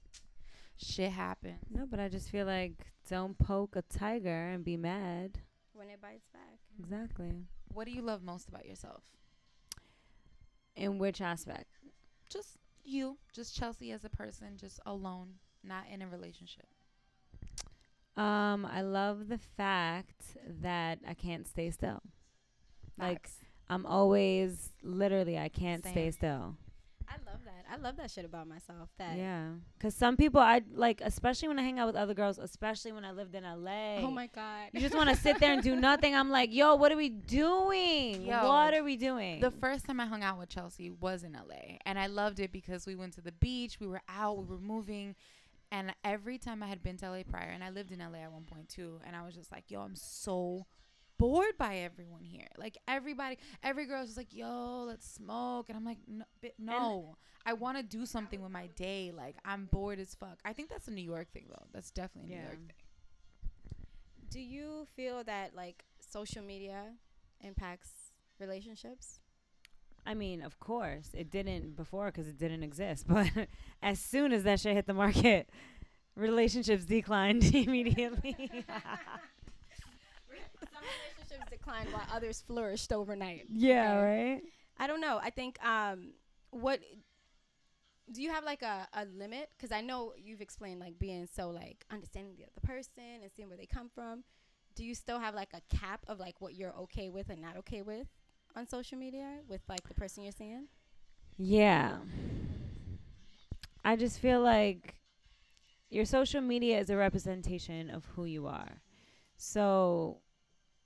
[0.78, 1.64] shit happens.
[1.72, 2.74] No, but I just feel like
[3.10, 5.40] don't poke a tiger and be mad.
[5.74, 6.60] When it bites back.
[6.80, 7.46] Exactly.
[7.74, 9.04] What do you love most about yourself?
[10.76, 11.78] In which aspect?
[12.30, 16.68] just you, just Chelsea as a person, just alone, not in a relationship.
[18.18, 22.02] Um, I love the fact that I can't stay still.
[22.98, 23.30] Like
[23.70, 26.56] I'm always literally I can't stay still.
[27.46, 27.74] I love that.
[27.74, 28.90] I love that shit about myself.
[28.98, 32.38] That Yeah, cause some people I like, especially when I hang out with other girls,
[32.38, 33.98] especially when I lived in LA.
[33.98, 34.70] Oh my god.
[34.74, 36.16] You just want to sit there and do nothing.
[36.16, 38.24] I'm like, yo, what are we doing?
[38.24, 39.42] Yo, what are we doing?
[39.42, 42.52] The first time I hung out with Chelsea was in LA, and I loved it
[42.52, 45.16] because we went to the beach, we were out, we were moving,
[45.72, 48.32] and every time I had been to LA prior, and I lived in LA at
[48.32, 50.66] one point too, and I was just like, yo, I'm so
[51.18, 52.48] bored by everyone here.
[52.58, 56.26] Like everybody, every girl's just like, yo, let's smoke, and I'm like, no,
[56.60, 57.18] no.
[57.46, 59.12] I want to do something with my day.
[59.16, 60.40] Like I'm bored as fuck.
[60.44, 61.66] I think that's a New York thing though.
[61.74, 62.48] That's definitely a New Yeah.
[62.48, 62.74] York thing.
[64.30, 66.94] Do you feel that like social media
[67.42, 67.90] impacts
[68.40, 69.20] relationships?
[70.08, 73.06] I mean, of course, it didn't before because it didn't exist.
[73.08, 73.30] But
[73.82, 75.50] as soon as that shit hit the market,
[76.16, 78.66] relationships declined immediately.
[81.66, 83.46] Declined while others flourished overnight.
[83.50, 84.42] yeah, right.
[84.78, 85.20] I don't know.
[85.22, 86.12] I think um
[86.52, 86.80] what
[88.12, 89.50] do you have like a, a limit?
[89.58, 93.50] Because I know you've explained like being so like understanding the other person and seeing
[93.50, 94.24] where they come from.
[94.76, 97.58] Do you still have like a cap of like what you're okay with and not
[97.58, 98.08] okay with
[98.56, 100.68] on social media with like the person you're seeing?
[101.38, 101.98] Yeah.
[103.84, 104.96] I just feel like
[105.90, 108.82] your social media is a representation of who you are.
[109.38, 110.20] So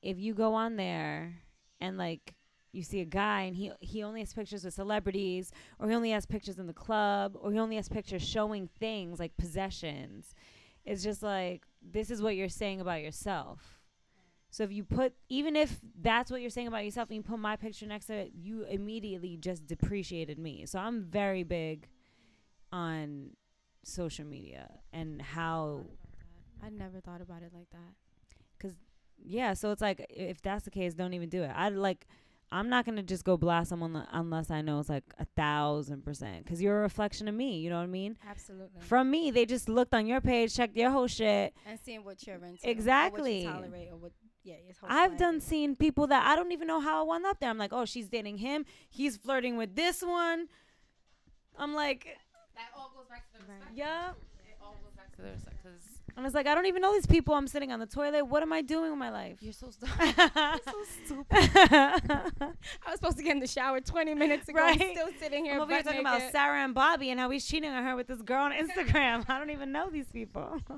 [0.01, 1.41] if you go on there
[1.79, 2.35] and like
[2.71, 6.11] you see a guy and he he only has pictures with celebrities or he only
[6.11, 10.35] has pictures in the club or he only has pictures showing things like possessions
[10.85, 13.79] it's just like this is what you're saying about yourself.
[14.51, 17.37] So if you put even if that's what you're saying about yourself and you put
[17.37, 20.65] my picture next to it you immediately just depreciated me.
[20.65, 21.87] So i'm very big
[22.71, 23.31] on
[23.83, 25.85] social media and how
[26.63, 28.08] I never thought about it like that.
[29.23, 32.07] Yeah so it's like if that's the case don't even do it i like
[32.51, 36.03] i'm not gonna just go blast someone li- unless i know it's like a thousand
[36.03, 38.81] percent because you're a reflection of me you know what i mean Absolutely.
[38.81, 42.25] from me they just looked on your page checked your whole shit and seeing what
[42.25, 42.65] you're into.
[42.65, 43.45] Or Exactly.
[43.45, 44.11] what you tolerate or what
[44.43, 45.43] yeah, your whole i've done is.
[45.43, 47.85] seen people that i don't even know how i went up there i'm like oh
[47.85, 50.47] she's dating him he's flirting with this one
[51.57, 52.07] i'm like
[52.55, 53.57] That all goes back to the Right.
[53.59, 53.77] respect.
[53.77, 54.09] yeah
[54.49, 56.81] It all goes back to the respect because and I was like i don't even
[56.81, 59.37] know these people i'm sitting on the toilet what am i doing with my life
[59.41, 59.87] you're so stu-
[60.65, 60.73] so
[61.05, 61.25] stupid.
[61.31, 62.51] I
[62.87, 64.59] was supposed to get in the shower 20 minutes ago.
[64.61, 65.55] I'm still sitting here.
[65.55, 66.31] I'm over here butt talking about.
[66.31, 69.25] Sarah and Bobby and how he's cheating on her with this girl on Instagram.
[69.29, 70.59] I don't even know these people.
[70.69, 70.73] I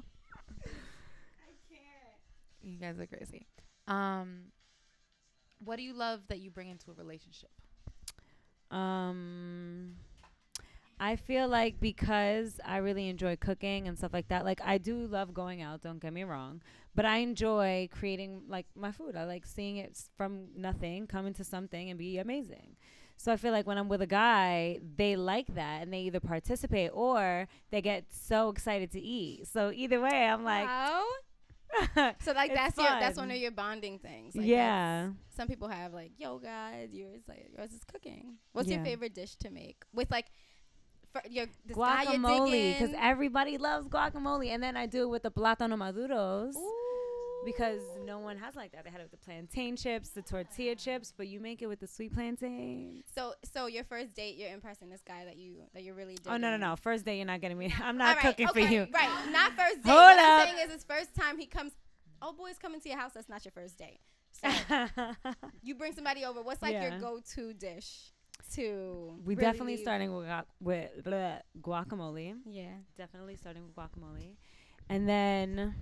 [1.70, 2.62] can't.
[2.62, 3.48] You guys are crazy.
[3.88, 4.46] Um,
[5.64, 7.50] what do you love that you bring into a relationship?
[8.70, 9.96] Um,
[11.04, 14.46] I feel like because I really enjoy cooking and stuff like that.
[14.46, 15.82] Like I do love going out.
[15.82, 16.62] Don't get me wrong,
[16.94, 19.16] but I enjoy creating like my food.
[19.16, 22.76] I like seeing it from nothing come into something and be amazing.
[23.18, 26.20] So I feel like when I'm with a guy, they like that and they either
[26.20, 29.48] participate or they get so excited to eat.
[29.48, 31.04] So either way, I'm like, Wow.
[32.22, 34.36] So like that's your that's one of your bonding things.
[34.36, 35.10] Like yeah.
[35.36, 36.88] Some people have like yoga.
[36.92, 38.36] Yours like yours is cooking.
[38.54, 38.76] What's Yeah.
[38.76, 40.28] your favorite dish to make with like
[41.30, 45.78] your this guacamole because everybody loves guacamole and then i do it with the plátano
[45.78, 47.44] maduros Ooh.
[47.46, 50.76] because no one has like that they had it with the plantain chips the tortilla
[50.76, 53.04] chips but you make it with the sweet plantain.
[53.14, 56.18] So so your first date, you're impressing this guy that you that you're really.
[56.28, 58.60] oh no no no first date, you're not getting me i'm not right, cooking for
[58.60, 59.92] you Right, not first date.
[59.92, 60.42] Hold what up.
[60.42, 61.74] I'm saying is, his first time he comes.
[62.22, 63.12] Oh, boys coming to your house.
[63.14, 64.00] That's not your first date.
[64.32, 64.50] So
[65.64, 66.42] you bring somebody over.
[66.42, 68.12] What's like your go-to dish?
[68.56, 72.74] To we really definitely starting with, guac- with bleh, guacamole Yeah.
[72.98, 74.36] definitely starting with guacamole
[74.90, 75.74] and then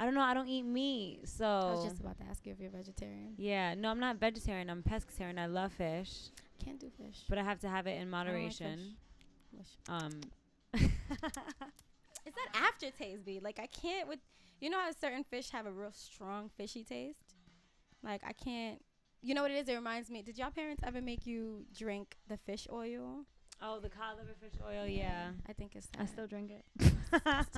[0.00, 2.52] i don't know i don't eat meat so I was just about to ask you
[2.52, 3.34] if you're vegetarian.
[3.36, 6.30] yeah no i'm not vegetarian i'm pescatarian i love fish
[6.64, 7.24] Can't do fish.
[7.28, 8.96] but i have to have it in like moderation
[9.56, 9.68] fish.
[9.88, 10.10] um
[12.24, 14.20] It's that aftertaste, be like I can't with.
[14.60, 17.34] You know how certain fish have a real strong fishy taste.
[18.02, 18.80] Like I can't.
[19.22, 19.68] You know what it is?
[19.68, 20.22] It reminds me.
[20.22, 23.24] Did y'all parents ever make you drink the fish oil?
[23.62, 24.86] Oh, the cod liver fish oil.
[24.86, 25.88] Yeah, I think it's.
[25.98, 26.92] I still drink it.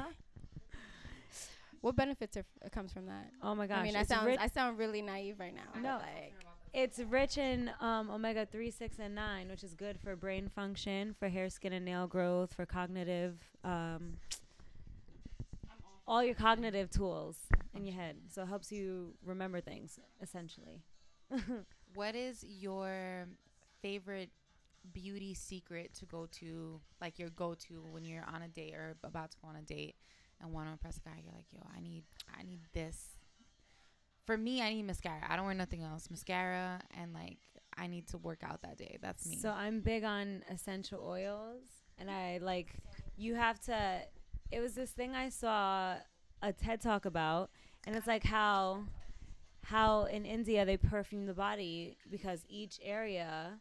[1.85, 3.31] What benefits are, f- comes from that?
[3.43, 4.39] oh my gosh, I mean, I sound.
[4.41, 5.79] I sound really naive right now.
[5.83, 5.97] No.
[5.99, 6.33] like
[6.73, 11.15] it's rich in um, omega three, six, and nine, which is good for brain function,
[11.19, 14.15] for hair, skin, and nail growth, for cognitive, um,
[16.09, 17.37] all your cognitive tools
[17.75, 18.17] in your head.
[18.33, 20.81] So it helps you remember things essentially.
[21.95, 23.29] What is your
[23.81, 24.31] favorite
[24.93, 28.97] beauty secret to go to, like your go to when you're on a date or
[29.05, 29.95] about to go on a date?
[30.41, 32.05] and want to impress a guy, you're like, yo, I need,
[32.39, 33.17] I need this.
[34.27, 35.21] For me, I need mascara.
[35.29, 36.09] I don't wear nothing else.
[36.11, 37.39] Mascara and like
[37.77, 38.97] I need to work out that day.
[39.03, 39.37] That's me.
[39.37, 41.63] So I'm big on essential oils,
[41.99, 42.69] and I like
[43.19, 44.01] you have to.
[44.51, 45.97] It was this thing I saw
[46.41, 47.51] a TED talk about,
[47.87, 48.85] and it's like how
[49.65, 53.61] how in India they perfume the body because each area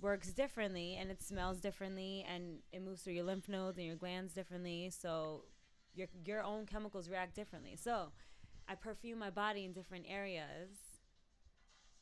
[0.00, 3.96] works differently and it smells differently and it moves through your lymph nodes and your
[3.96, 4.90] glands differently.
[4.90, 5.44] So
[5.94, 7.76] your your own chemicals react differently.
[7.76, 8.12] So
[8.68, 10.70] I perfume my body in different areas.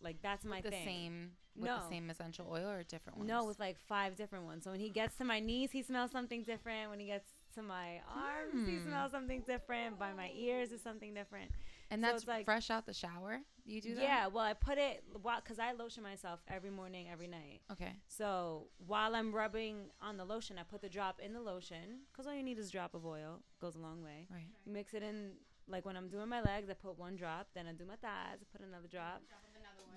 [0.03, 0.85] Like that's my the thing.
[0.87, 1.79] same with No.
[1.79, 3.29] the same essential oil or different ones?
[3.29, 4.64] No, with like five different ones.
[4.64, 6.90] So when he gets to my knees, he smells something different.
[6.90, 8.87] When he gets to my arms, he Hmm.
[8.88, 9.98] smells something different.
[9.98, 11.50] By my ears, is something different.
[11.90, 13.40] And that's it's like- fresh out the shower.
[13.66, 14.03] You do that?
[14.03, 17.61] Yeah, well, I put it because I lotion myself every morning, every night.
[17.70, 17.92] Okay.
[18.09, 22.26] So while I'm rubbing on the lotion, I put the drop in the lotion because
[22.26, 23.42] all you need is a drop of oil.
[23.61, 24.26] Goes a long way.
[24.33, 24.48] Right.
[24.64, 25.33] You mix it in,
[25.68, 27.46] like when I'm doing my legs, I put one drop.
[27.55, 29.22] Then I do my thighs, I put another drop.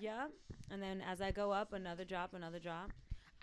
[0.00, 0.26] Yeah,
[0.70, 2.90] and then as I go up, another drop, another drop.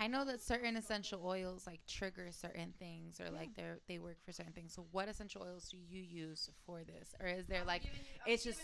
[0.04, 4.18] I know that certain essential oils like trigger certain things or like they they work
[4.26, 4.74] for certain things.
[4.74, 7.14] So what essential oils do you use for this?
[7.22, 7.84] Or is there like
[8.26, 8.60] it's just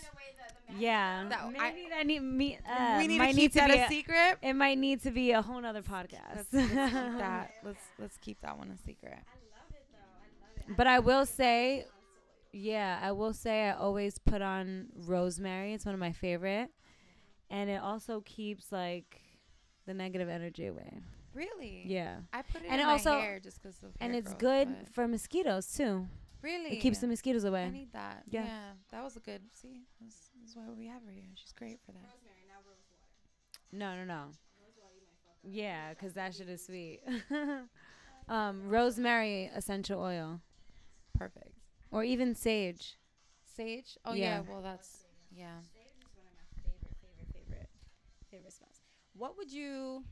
[0.76, 2.58] Yeah, That- I- that need me.
[2.68, 4.38] Uh, we need might to need keep to that be a a- secret?
[4.42, 6.34] It might need to be a whole other podcast.
[6.36, 9.20] Let's, let's keep that let's let's keep that one a secret.
[10.76, 11.86] but I will say,
[12.52, 15.72] yeah, I will say I always put on rosemary.
[15.74, 16.70] It's one of my favorite,
[17.48, 19.20] and it also keeps like
[19.86, 20.98] the negative energy away.
[21.34, 21.84] Really?
[21.86, 24.18] Yeah, I put it And in it my also- hair just because of and hair
[24.20, 26.08] it's growth, good but- for mosquitoes too.
[26.42, 26.76] Really?
[26.76, 27.64] It keeps the mosquitoes away.
[27.64, 28.22] I need that.
[28.28, 28.44] Yeah.
[28.44, 28.60] Yeah.
[28.92, 29.42] That was a good.
[29.52, 31.24] See, this, this is why we have her here.
[31.34, 32.00] She's great for that.
[33.72, 34.24] No, no, no.
[35.42, 37.00] Yeah, 'cause that shit is sweet.
[38.28, 40.40] um, rosemary essential oil,
[41.14, 41.54] Perfect.
[41.90, 42.96] or even sage.
[43.44, 43.96] Sage.
[44.04, 44.40] Oh Yeah.
[44.42, 44.52] yeah.
[44.52, 45.58] Well, that's yeah.
[45.74, 47.68] favorite, favorite, favorite,
[48.30, 48.82] favorite smells.
[49.14, 50.04] What would you,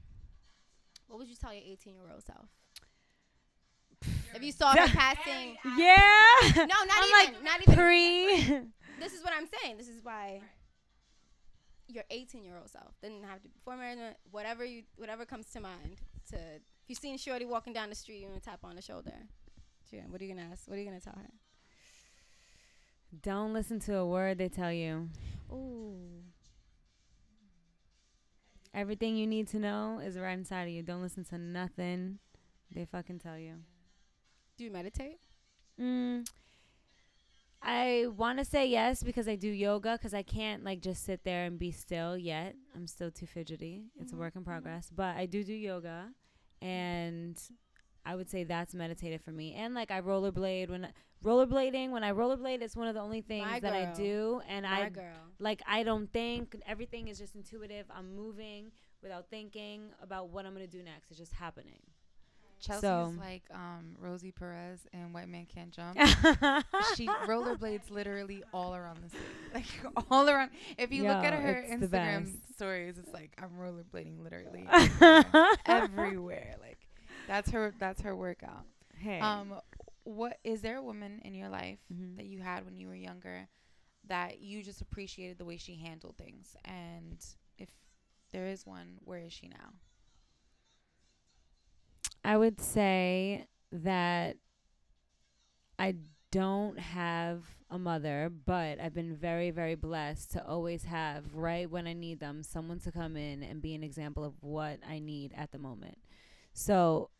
[1.08, 2.48] what would you tell your 18 year old self?
[4.34, 6.04] if you saw her passing, Yeah.
[6.56, 7.74] no, not I'm even, not even.
[7.74, 8.36] Pre.
[9.00, 9.78] this is what I'm saying.
[9.78, 10.42] This is why
[11.88, 13.98] your 18 year old self didn't have to before marriage,
[14.30, 15.98] whatever you, whatever comes to mind.
[16.30, 19.12] To if you seen Shorty walking down the street, you gonna tap on the shoulder.
[19.88, 20.66] Sure, What are you gonna ask?
[20.68, 21.30] What are you gonna tell her?
[23.22, 25.08] Don't listen to a word they tell you.
[25.50, 26.22] Ooh,
[28.76, 30.82] Everything you need to know is right inside of you.
[30.84, 32.20] Don't listen to nothing
[32.70, 33.54] they fucking tell you.
[34.58, 35.18] do you meditate?
[35.80, 36.26] Mm,
[37.62, 41.24] I want to say yes because I do yoga because I can't like just sit
[41.24, 42.54] there and be still yet.
[42.74, 43.86] I'm still too fidgety.
[43.98, 44.44] It's a Mhm, work in mhm.
[44.44, 46.12] progress, but I do do yoga,
[46.62, 47.40] and
[48.04, 49.54] I would say that's meditative for me.
[49.54, 50.92] And like I rollerblade when
[51.24, 54.64] rollerblading when I rollerblade, it's one of the only things My that I do, and
[54.64, 55.14] My I girl.
[55.38, 57.86] like I don't think everything is just intuitive.
[57.90, 58.70] I'm moving
[59.02, 61.10] without thinking about what I'm gonna do next.
[61.10, 61.80] It's just happening.
[62.58, 65.98] Chelsea's So- like um, Rosie Perez and White Man Can't Jump.
[66.96, 69.22] she rollerblades literally all around the city,
[69.54, 70.50] like all around.
[70.78, 74.66] If you look at her Instagram stories, it's like I'm rollerblading literally
[75.66, 76.56] everywhere.
[76.60, 76.78] Like
[77.28, 77.74] that's her.
[77.78, 78.64] That's her workout.
[78.98, 79.20] hey.
[79.20, 79.52] Um,
[80.06, 82.16] what is there a woman in your life Mhm.
[82.16, 83.48] that you had when you were younger
[84.04, 86.56] that you just appreciated the way she handled things?
[86.64, 87.18] And
[87.58, 87.68] if
[88.30, 89.74] there is one, where is she now?
[92.24, 94.36] I would say that
[95.78, 95.96] I
[96.30, 101.86] don't have a mother, but I've been very, very blessed to always have, right when
[101.86, 105.32] I need them, someone to come in and be an example of what I need
[105.34, 105.98] at the moment.
[106.52, 107.10] So,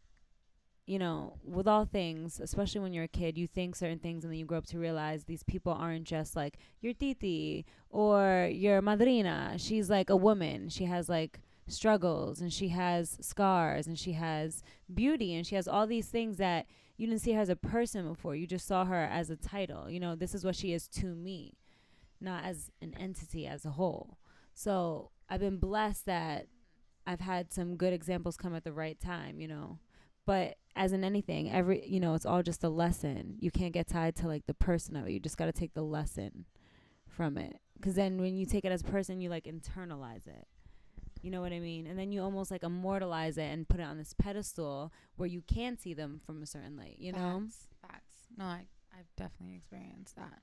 [0.86, 4.32] you know, with all things, especially when you're a kid, you think certain things and
[4.32, 8.80] then you grow up to realize these people aren't just like your titi or your
[8.80, 9.58] madrina.
[9.58, 10.68] She's like a woman.
[10.68, 14.62] She has like struggles and she has scars and she has
[14.94, 18.08] beauty and she has all these things that you didn't see her as a person
[18.08, 18.36] before.
[18.36, 19.90] You just saw her as a title.
[19.90, 21.58] You know, this is what she is to me,
[22.20, 24.18] not as an entity as a whole.
[24.54, 26.46] So I've been blessed that
[27.06, 29.80] I've had some good examples come at the right time, you know.
[30.26, 33.36] But as in anything, every you know, it's all just a lesson.
[33.40, 35.12] You can't get tied to like the person of it.
[35.12, 36.44] You just got to take the lesson
[37.06, 37.60] from it.
[37.80, 40.46] Cuz then when you take it as a person, you like internalize it.
[41.22, 41.86] You know what I mean?
[41.86, 45.42] And then you almost like immortalize it and put it on this pedestal where you
[45.42, 47.42] can see them from a certain light, you know?
[47.42, 47.68] Facts.
[47.80, 48.14] Facts.
[48.36, 48.66] No, I
[48.96, 50.42] I've definitely experienced that.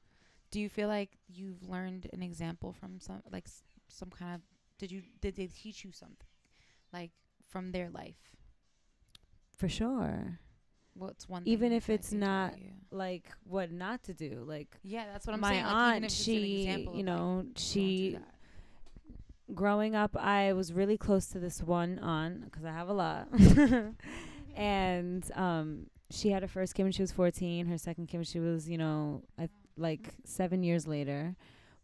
[0.52, 4.42] Do you feel like you've learned an example from some like s- some kind of
[4.78, 6.28] did you did they teach you something
[6.92, 7.12] like
[7.48, 8.36] from their life?
[9.58, 10.39] For sure.
[10.95, 12.54] what's one Even if it's not
[12.91, 14.43] like what not to do.
[14.45, 15.66] Like Yeah, that's what I'm my saying.
[15.66, 18.18] like, aunt, even if it's an she, you know, don't she
[19.54, 23.28] growing up, I was really close to this one aunt because I have a lot.
[24.56, 27.66] and um, she had her first kid when she was 14.
[27.68, 31.36] Her second kid when she was, you know, I, like seven years later.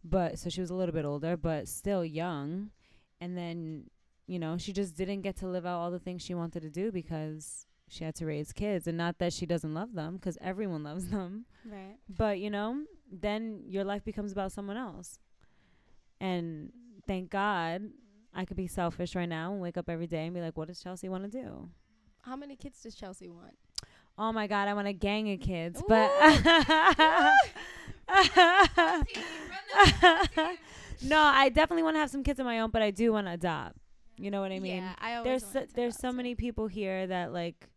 [0.04, 2.70] But so she was a little bit older, but still young.
[3.20, 3.90] And then,
[4.30, 6.70] you know, she just didn't get to live out all the things she wanted to
[6.70, 8.86] do because she had to raise kids.
[8.86, 11.46] And not that she doesn't love them, because everyone loves them.
[11.66, 11.98] Right.
[12.08, 15.18] But you know, then your life becomes about someone else.
[16.22, 16.72] And
[17.08, 17.90] thank God
[18.36, 20.68] I could be selfish right now and wake up every day and be like, what
[20.68, 21.68] does Chelsea want to do?
[22.22, 23.58] How many kids does Chelsea want?
[24.16, 25.82] Oh my God, I want a gang of kids.
[25.82, 25.86] Ooh.
[25.88, 26.12] But
[31.04, 33.28] no, I definitely want to have some kids of my own, but I do want
[33.28, 33.78] to adopt.
[34.20, 34.78] You know what I mean?
[34.78, 37.70] yeah, I always there's so, there's so many people here that like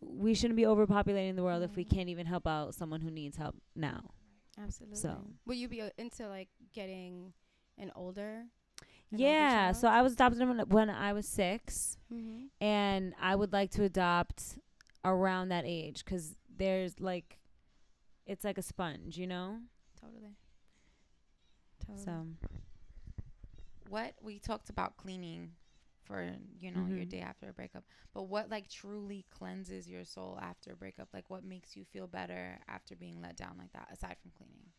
[0.00, 1.90] we shouldn't be overpopulating the world if we Mhm.
[1.90, 4.10] can't even help out someone who needs help now.
[4.58, 4.98] Absolutely.
[4.98, 7.32] So- will you be uh, into like getting
[7.78, 8.44] an older?
[9.12, 9.76] an Yeah, child?
[9.76, 12.46] so I was adopted when, when I was six, Mm-hmm.
[12.60, 14.58] and I would like to adopt
[15.04, 17.38] around that age because there's like,
[18.26, 19.60] it's like a sponge, you know.
[20.00, 20.34] Totally.
[21.86, 22.04] Totally.
[22.04, 22.26] So
[23.88, 25.52] what we talked about cleaning
[26.06, 26.30] for
[26.60, 27.10] you know your Mhm.
[27.10, 27.84] day after a breakup
[28.14, 32.06] but what like truly cleanses your soul after a breakup like what makes you feel
[32.06, 34.70] better after being let down like that aside from cleaning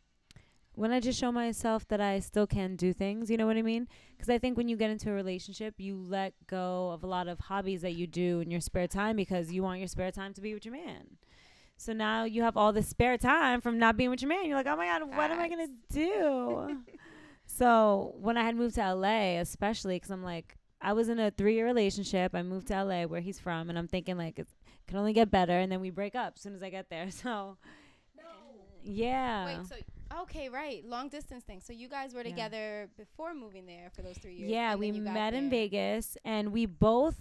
[0.74, 3.62] when I just show myself that I still can do things, you know what I
[3.62, 3.88] mean?
[4.16, 7.26] Because I think when you get into a relationship, you let go of a lot
[7.26, 10.32] of hobbies that you do in your spare time because you want your spare time
[10.34, 11.16] to be with your man.
[11.76, 14.46] So now you have all this spare time from not being with your man.
[14.46, 16.76] You're like, oh my God, what am I going to do?
[17.46, 21.30] so when I had moved to LA, especially because I'm like, I was in a
[21.30, 22.34] three year relationship.
[22.34, 24.46] I moved to LA where he's from, and I'm thinking, like, it
[24.86, 25.58] can only get better.
[25.58, 27.08] And then we break up as soon as I get there.
[27.22, 27.56] So,
[28.82, 29.58] yeah.
[29.58, 29.76] Wait, so
[30.22, 31.60] okay, right, long distance thing.
[31.60, 32.30] So you guys were Yeah.
[32.30, 34.50] together before moving there for those three years.
[34.50, 35.50] Yeah, we met in.
[35.50, 37.16] Vegas and we both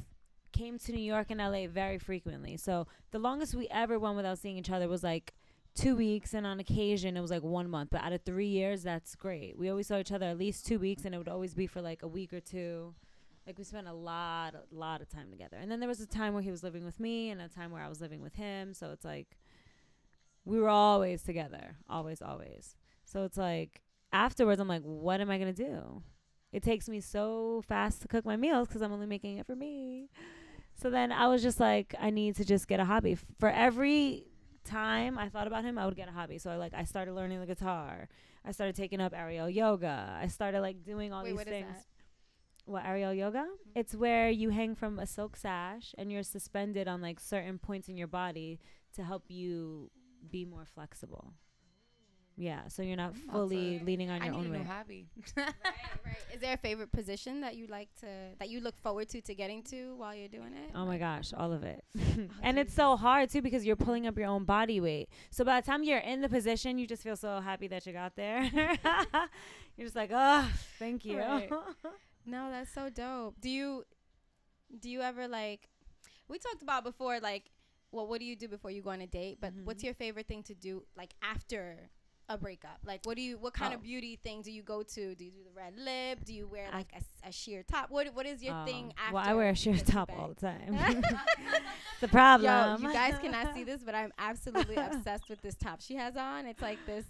[0.54, 2.58] came to New York and LA very frequently.
[2.58, 5.34] So the longest we ever went without seeing each other was like
[5.76, 7.90] two weeks and on occasion it was like one month.
[7.92, 9.58] But out of three years, that's great.
[9.58, 11.82] We always saw each other at least two weeks and it would always be for
[11.82, 12.94] like a week or two.
[13.48, 15.58] Like we spent a lot, a lot of time together.
[15.60, 17.72] And then there was a time where he was living with me and a time
[17.72, 18.74] where I was living with him.
[18.74, 19.38] So it's like
[20.46, 21.78] we were always together.
[21.90, 22.76] Always, always.
[23.06, 23.82] So it's like
[24.12, 26.04] afterwards I'm like, what am I gonna do?
[26.52, 29.56] it takes me so fast to cook my meals because I'm only making it for
[29.56, 30.10] me.
[30.76, 33.18] So then I was just like, I need to just get a hobby.
[33.40, 34.26] For every
[34.64, 36.38] time I thought about him, I would get a hobby.
[36.38, 38.08] So I like I started learning the guitar.
[38.46, 40.18] I started taking up aerial yoga.
[40.22, 41.76] I started like doing all Wait, these things.
[42.68, 42.72] That?
[42.72, 43.46] What aerial yoga?
[43.76, 47.88] It's where you hang from a silk sash and you're suspended on like certain points
[47.90, 48.60] in your body
[48.96, 49.90] to help you
[50.30, 51.34] be more flexible.
[52.40, 54.58] Yeah, so you're not That's fully a- leaning on i your need own a new
[54.60, 54.68] weight.
[54.68, 55.08] hobby
[55.38, 55.48] right,
[56.06, 56.16] right.
[56.32, 58.06] Is there a favorite position that you like to
[58.38, 60.70] that you look forward to to getting to while you're doing it?
[60.76, 61.84] Oh my gosh, all of it.
[62.00, 62.04] Oh,
[62.44, 65.10] and it's so hard too because you're pulling up your own body weight.
[65.32, 67.94] So by the time you're in the position, you just feel so happy that you
[67.94, 68.44] got there.
[69.76, 70.48] you're just like, oh,
[70.78, 71.18] thank you.
[71.18, 71.50] Right.
[72.28, 73.40] No, that's so dope.
[73.42, 73.84] Do you
[74.82, 75.70] do you ever like
[76.28, 77.46] we talked about before like
[77.92, 79.38] well what do you do before you go on a date?
[79.40, 79.86] But what's Mhm.
[79.86, 81.90] your favorite thing to do like after
[82.30, 82.80] a breakup?
[82.86, 83.78] Like what do you what kind Oh.
[83.78, 85.16] of beauty thing do you go to?
[85.16, 86.26] Do you do the red lip?
[86.26, 86.92] Do you wear like
[87.26, 87.90] a sheer top?
[87.90, 89.14] What what is your Oh, thing after?
[89.16, 90.78] well, I wear a sheer top all the time.
[92.02, 92.82] the problem.
[92.82, 96.18] Yo, you guys cannot see this, but I'm absolutely obsessed with this top she has
[96.18, 96.46] on.
[96.46, 97.06] It's like this.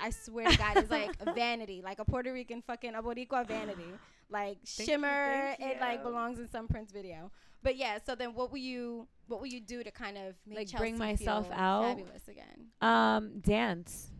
[0.00, 3.84] I swear to God, it's like vanity, like a Puerto Rican fucking a Boricua vanity,
[4.30, 5.54] like Thank you, shimmer.
[5.58, 7.30] thank It like belongs in some Prince video.
[7.62, 10.58] But yeah, so then what will you what will you do to kind of make
[10.58, 11.82] Like, Chelsea bring myself feel out?
[11.96, 12.66] fabulous again?
[12.80, 14.10] Um, dance.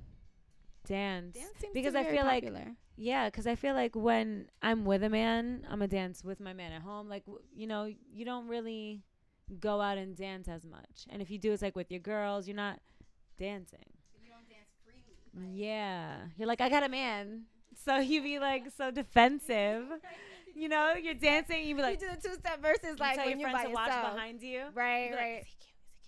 [0.86, 1.34] Dance.
[1.36, 2.72] Dance seems Because I very feel like- popular.
[2.98, 6.54] Yeah, because I feel like when I'm with a man, I'm a dance with my
[6.54, 7.10] man at home.
[7.10, 9.02] Like, w- you know, you don't really
[9.60, 11.04] go out and dance as much.
[11.10, 12.80] And if you do, it's like with your girls, you're not
[13.38, 13.84] dancing.
[14.22, 15.52] you don't dance freely.
[15.52, 16.16] Yeah.
[16.38, 17.42] You're like, I got a man.
[17.84, 19.84] So you be like so defensive.
[20.54, 23.16] You know, you're dancing, You'd be like, you do the two step verses you like
[23.16, 24.02] tell when your you're friends by to yourself.
[24.04, 24.62] watch behind you.
[24.74, 25.42] Right, You be like, right.
[25.42, 25.74] "Is he cute?
[26.00, 26.06] Is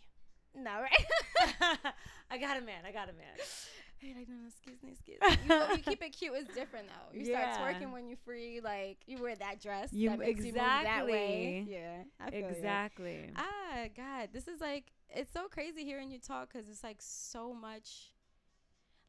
[0.55, 1.93] he no, right.
[2.31, 2.83] I got a man.
[2.87, 3.37] I got a man.
[4.01, 5.55] You're like, no, no, excuse me, excuse me.
[5.55, 7.19] You, you keep it cute is different though.
[7.19, 7.53] You Yeah.
[7.53, 9.93] start twerking when you're free, like you wear that dress.
[9.93, 11.59] You- that makes you move that way.
[11.67, 11.75] exactly.
[11.75, 12.47] Yeah, I feel you.
[12.47, 13.31] Exactly.
[13.37, 17.53] Ah, God, this is like it's so crazy hearing you talk because it's like so
[17.53, 18.13] much.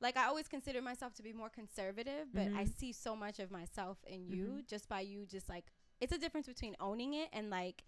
[0.02, 2.78] Like I always consider myself to be more conservative, but I Mhm.
[2.78, 4.68] see so much of myself in you Mhm.
[4.68, 5.66] just by you just like
[6.00, 7.84] it's a difference between owning it and like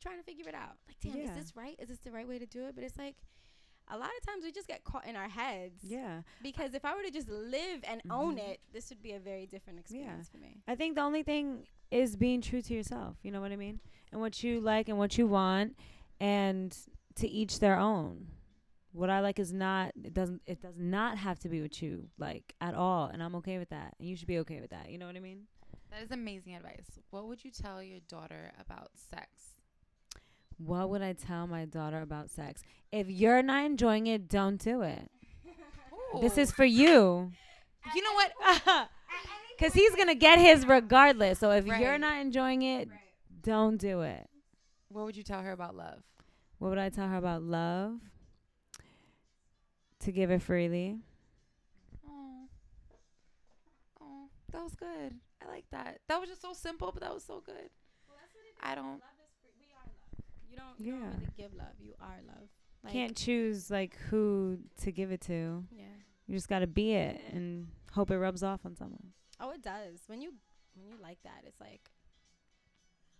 [0.00, 0.76] trying to figure it out.
[0.86, 1.24] Like, damn, Yeah.
[1.24, 1.76] is this right?
[1.78, 2.74] Is this the right way to do it?
[2.74, 3.16] But it's like
[3.88, 5.82] a lot of times we just get caught in our heads.
[5.84, 6.22] Yeah.
[6.42, 8.48] Because if I were to just live and own Mhm.
[8.48, 10.62] it, this would be a very different experience for me.
[10.66, 13.18] I think the only thing is being true to yourself.
[13.22, 13.80] You know what I mean?
[14.12, 15.76] And what you like and what you want,
[16.20, 16.76] and
[17.16, 18.28] to each their own.
[18.94, 22.06] What I like is not it doesn't it does not have to be what you
[22.16, 23.96] like at all, and I'm okay with that.
[23.98, 24.88] And you should be okay with that.
[24.88, 25.42] You know what I mean?
[25.90, 26.86] That is amazing advice.
[27.10, 29.26] What would you tell your daughter about sex?
[30.58, 32.62] What would I tell my daughter about sex?
[32.92, 35.10] If you're not enjoying it, don't do it.
[36.20, 37.32] This is for you.
[37.94, 38.88] You know what?
[39.60, 41.38] Cuz he's going to get his regardless.
[41.38, 42.88] So if you're not enjoying it,
[43.42, 44.26] don't do it.
[44.88, 46.02] What would you tell her about love?
[46.60, 48.00] What would I tell her about love?
[50.04, 50.98] To give it freely.
[52.06, 52.46] Oh,
[54.02, 55.14] oh, that was good.
[55.42, 56.00] I like that.
[56.08, 57.70] That was just so simple, but that was so good.
[58.62, 59.00] I don't.
[60.50, 61.00] You don't, you Yeah.
[61.00, 61.74] don't really give love.
[61.80, 62.48] You are love.
[62.82, 65.64] Like, Can't choose like who to give it to.
[65.70, 65.84] Yeah.
[66.26, 69.12] You just got to be it and hope it rubs off on someone.
[69.40, 70.00] Oh, it does.
[70.06, 70.32] When you
[70.74, 71.90] when you like that, it's like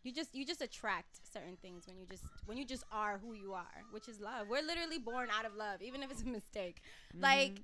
[0.04, 3.32] you just you just attract certain things when you just when you just are who
[3.32, 4.48] you are, which is love.
[4.48, 6.82] We're literally born out of love, even if it's a mistake.
[7.12, 7.22] Mm-hmm.
[7.22, 7.62] Like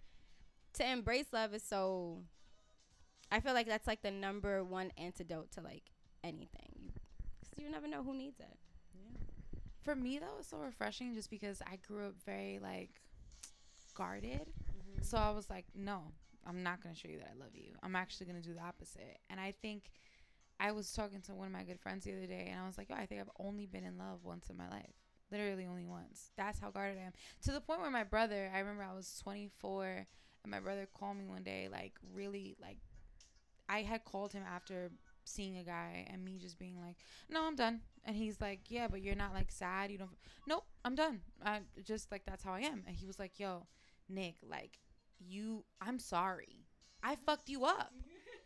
[0.75, 2.19] to embrace love is so.
[3.31, 5.85] I feel like that's like the number one antidote to like
[6.25, 6.73] anything.
[6.77, 6.91] You,
[7.45, 8.59] cause you never know who needs it.
[9.83, 12.91] For me, that was so refreshing, just because I grew up very like
[13.95, 14.41] guarded.
[14.41, 15.03] Mm-hmm.
[15.03, 16.03] So I was like, no,
[16.47, 17.75] I'm not gonna show you that I love you.
[17.83, 19.19] I'm actually gonna do the opposite.
[19.29, 19.91] And I think
[20.61, 22.77] I was talking to one of my good friends the other day, and I was
[22.77, 24.93] like, yo, I think I've only been in love once in my life.
[25.33, 26.33] Literally only once.
[26.37, 27.13] That's how guarded I am.
[27.45, 30.07] To the point where my brother, I remember I was 24,
[30.43, 32.77] and my brother called me one day, like really, like
[33.69, 34.91] I had called him after
[35.25, 36.97] seeing a guy, and me just being like,
[37.31, 37.81] no, I'm done.
[38.05, 39.91] And he's like, yeah, but you're not like sad.
[39.91, 40.11] You don't.
[40.47, 41.21] Nope, I'm done.
[41.45, 42.85] I just like that's how I am.
[42.87, 43.67] And he was like, yo,
[44.09, 44.79] Nick, like
[45.19, 46.67] you I'm sorry.
[47.03, 47.93] I fucked you up.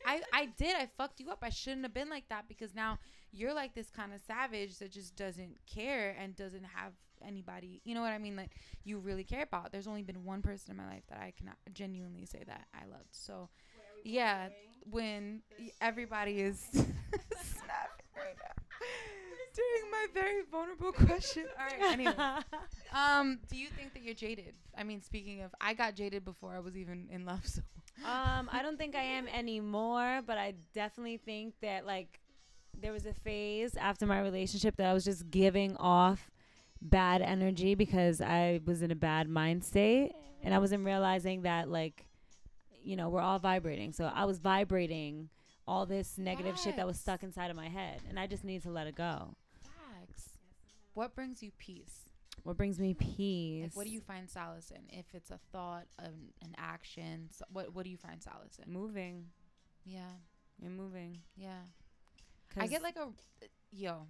[0.05, 0.77] I I did.
[0.77, 1.39] I fucked you up.
[1.43, 2.99] I shouldn't have been like that because now
[3.33, 6.93] you're like this kind of savage that just doesn't care and doesn't have
[7.27, 7.81] anybody.
[7.85, 8.37] You know what I mean?
[8.37, 8.51] Like
[8.85, 9.73] you really care about.
[9.73, 12.87] There's only been one person in my life that I can genuinely say that I
[12.87, 13.09] loved.
[13.13, 13.49] So
[14.05, 14.49] yeah,
[14.91, 15.43] when
[15.81, 18.63] everybody is snapping right now
[19.55, 21.45] during my very vulnerable question.
[21.59, 21.93] All right.
[21.93, 22.15] Anyway,
[22.95, 24.55] um, do you think that you're jaded?
[24.77, 27.47] I mean, speaking of, I got jaded before I was even in love.
[27.47, 27.63] So
[28.05, 32.21] um, I don't think I am anymore, but I definitely think that like
[32.81, 36.31] there was a phase after my relationship that I was just giving off
[36.83, 41.69] bad energy because I was in a bad mind state and I wasn't realizing that
[41.69, 42.07] like
[42.85, 43.93] you know, we're all vibrating.
[43.93, 45.31] So I was vibrating
[45.67, 48.63] all this negative shit that was stuck inside of my head and I just need
[48.65, 49.35] to let it go.
[50.95, 52.09] What brings you peace?
[52.43, 53.65] What brings me peace?
[53.65, 54.83] Like, what do you find solace in?
[54.97, 58.73] If it's a thought, an, an action, so what what do you find solace in?
[58.73, 59.27] moving?
[59.85, 60.11] Yeah,
[60.61, 61.21] You're moving.
[61.37, 61.61] yeah.
[62.57, 63.09] I get like a
[63.73, 64.07] yo.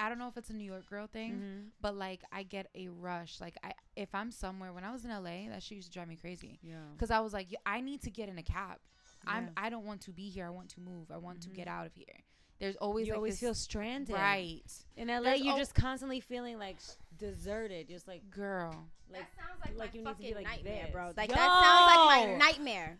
[0.00, 1.70] I don't know if it's a New York girl thing, Mhm.
[1.80, 3.40] but like I get a rush.
[3.40, 6.08] Like I, if I'm somewhere when I was in LA, that shit used to drive
[6.08, 6.58] me crazy.
[6.62, 6.76] yeah.
[6.98, 8.78] Cause I was like, I need to get in a cab.
[9.26, 9.50] I'm.
[9.56, 10.46] I don't want to be here.
[10.46, 11.10] I want to move.
[11.10, 11.54] I want to Mhm.
[11.54, 12.22] get out of here.
[12.60, 14.14] There's always you like always this, feel stranded.
[14.14, 14.62] right,
[14.96, 18.74] In LA, There's you're al- just constantly feeling like s- deserted, just like girl.
[19.12, 20.92] like that sounds like, like my you need to be fucking like nightmare, this.
[20.92, 21.12] bro.
[21.16, 22.98] Like that sounds like my nightmare.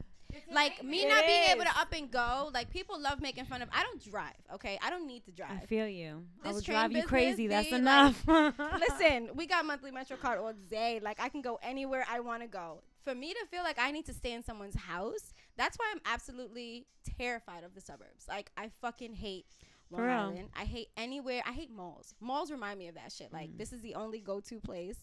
[0.53, 2.51] Like me It not being able to up and go.
[2.53, 3.69] Like people love making fun of.
[3.73, 4.35] I don't drive.
[4.55, 5.53] Okay, I don't need to drive.
[5.63, 6.23] I feel you.
[6.45, 7.47] I This will train drive you business crazy.
[7.49, 8.25] That's be, like- enough.
[8.79, 11.01] Listen, we got monthly Metro card all day.
[11.03, 12.83] Like I can go anywhere I want to go.
[13.05, 16.01] For me to feel like I need to stay in someone's house, that's why I'm
[16.07, 16.87] absolutely
[17.19, 18.27] terrified of the suburbs.
[18.29, 19.47] Like I fucking hate
[19.91, 20.17] Long For real.
[20.17, 20.49] Island.
[20.57, 21.43] I hate anywhere.
[21.47, 22.15] I hate malls.
[22.21, 23.33] Malls remind me of that shit.
[23.33, 23.59] Like Mm.
[23.59, 24.99] this is the only go-to place.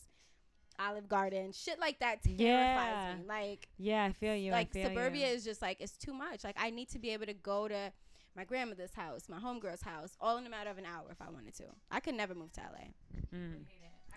[0.77, 3.15] Olive Garden, shit like that terrifies Yeah.
[3.17, 3.23] me.
[3.27, 4.51] Like yeah, I feel you.
[4.51, 5.33] like feel suburbia you.
[5.33, 6.43] is just like it's too much.
[6.43, 7.91] Like I need to be able to go to
[8.35, 11.29] my grandmother's house, my homegirl's house, all in a matter of an hour if I
[11.31, 11.63] wanted to.
[11.89, 12.87] I could never move to LA.
[13.33, 13.63] Mm.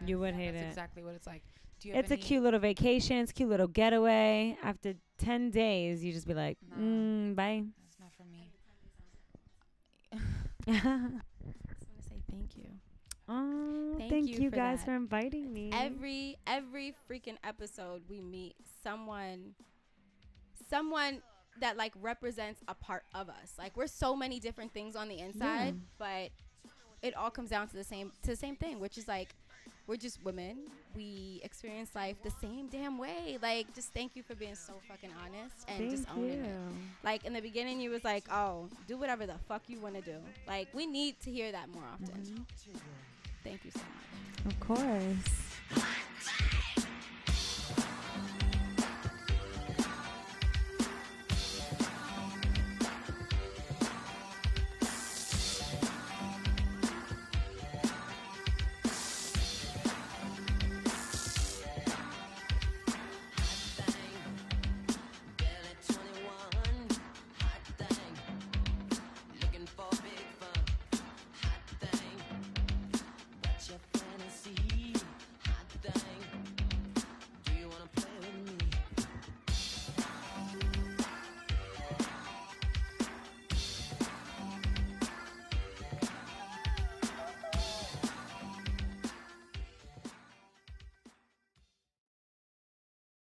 [0.05, 0.53] You would hate it.
[0.55, 0.68] That's it.
[0.68, 1.43] exactly what it's like.
[1.81, 3.18] Do you have It's a cute little vacation.
[3.18, 4.57] It's a cute little getaway.
[4.62, 6.76] After ten days, you just be like, Nah.
[6.76, 7.62] mm, bye.
[7.85, 8.51] That's not for me.
[10.68, 12.66] I just want to say thank you.
[13.29, 14.87] oh, Thank thank, you you for guys that.
[14.87, 15.70] for inviting me.
[15.72, 19.55] Every every freaking episode we meet someone
[20.68, 21.22] someone
[21.61, 23.55] that like represents a part of us.
[23.59, 26.31] Like we're so many different things on the inside, but
[27.03, 29.35] it all comes down to the same to the same thing, which is like
[29.89, 30.59] we're just women.
[30.95, 33.39] We experience life the same damn way.
[33.43, 36.51] Like just thank you for being so fucking honest and thank just owning you.
[36.51, 37.05] it.
[37.05, 40.01] Like in the beginning you was like, "Oh, do whatever the fuck you want to
[40.03, 40.16] do."
[40.47, 42.20] Like we need to hear that more often.
[42.22, 42.45] Mhm.
[43.43, 44.53] Thank you so much.
[44.55, 46.05] Of course.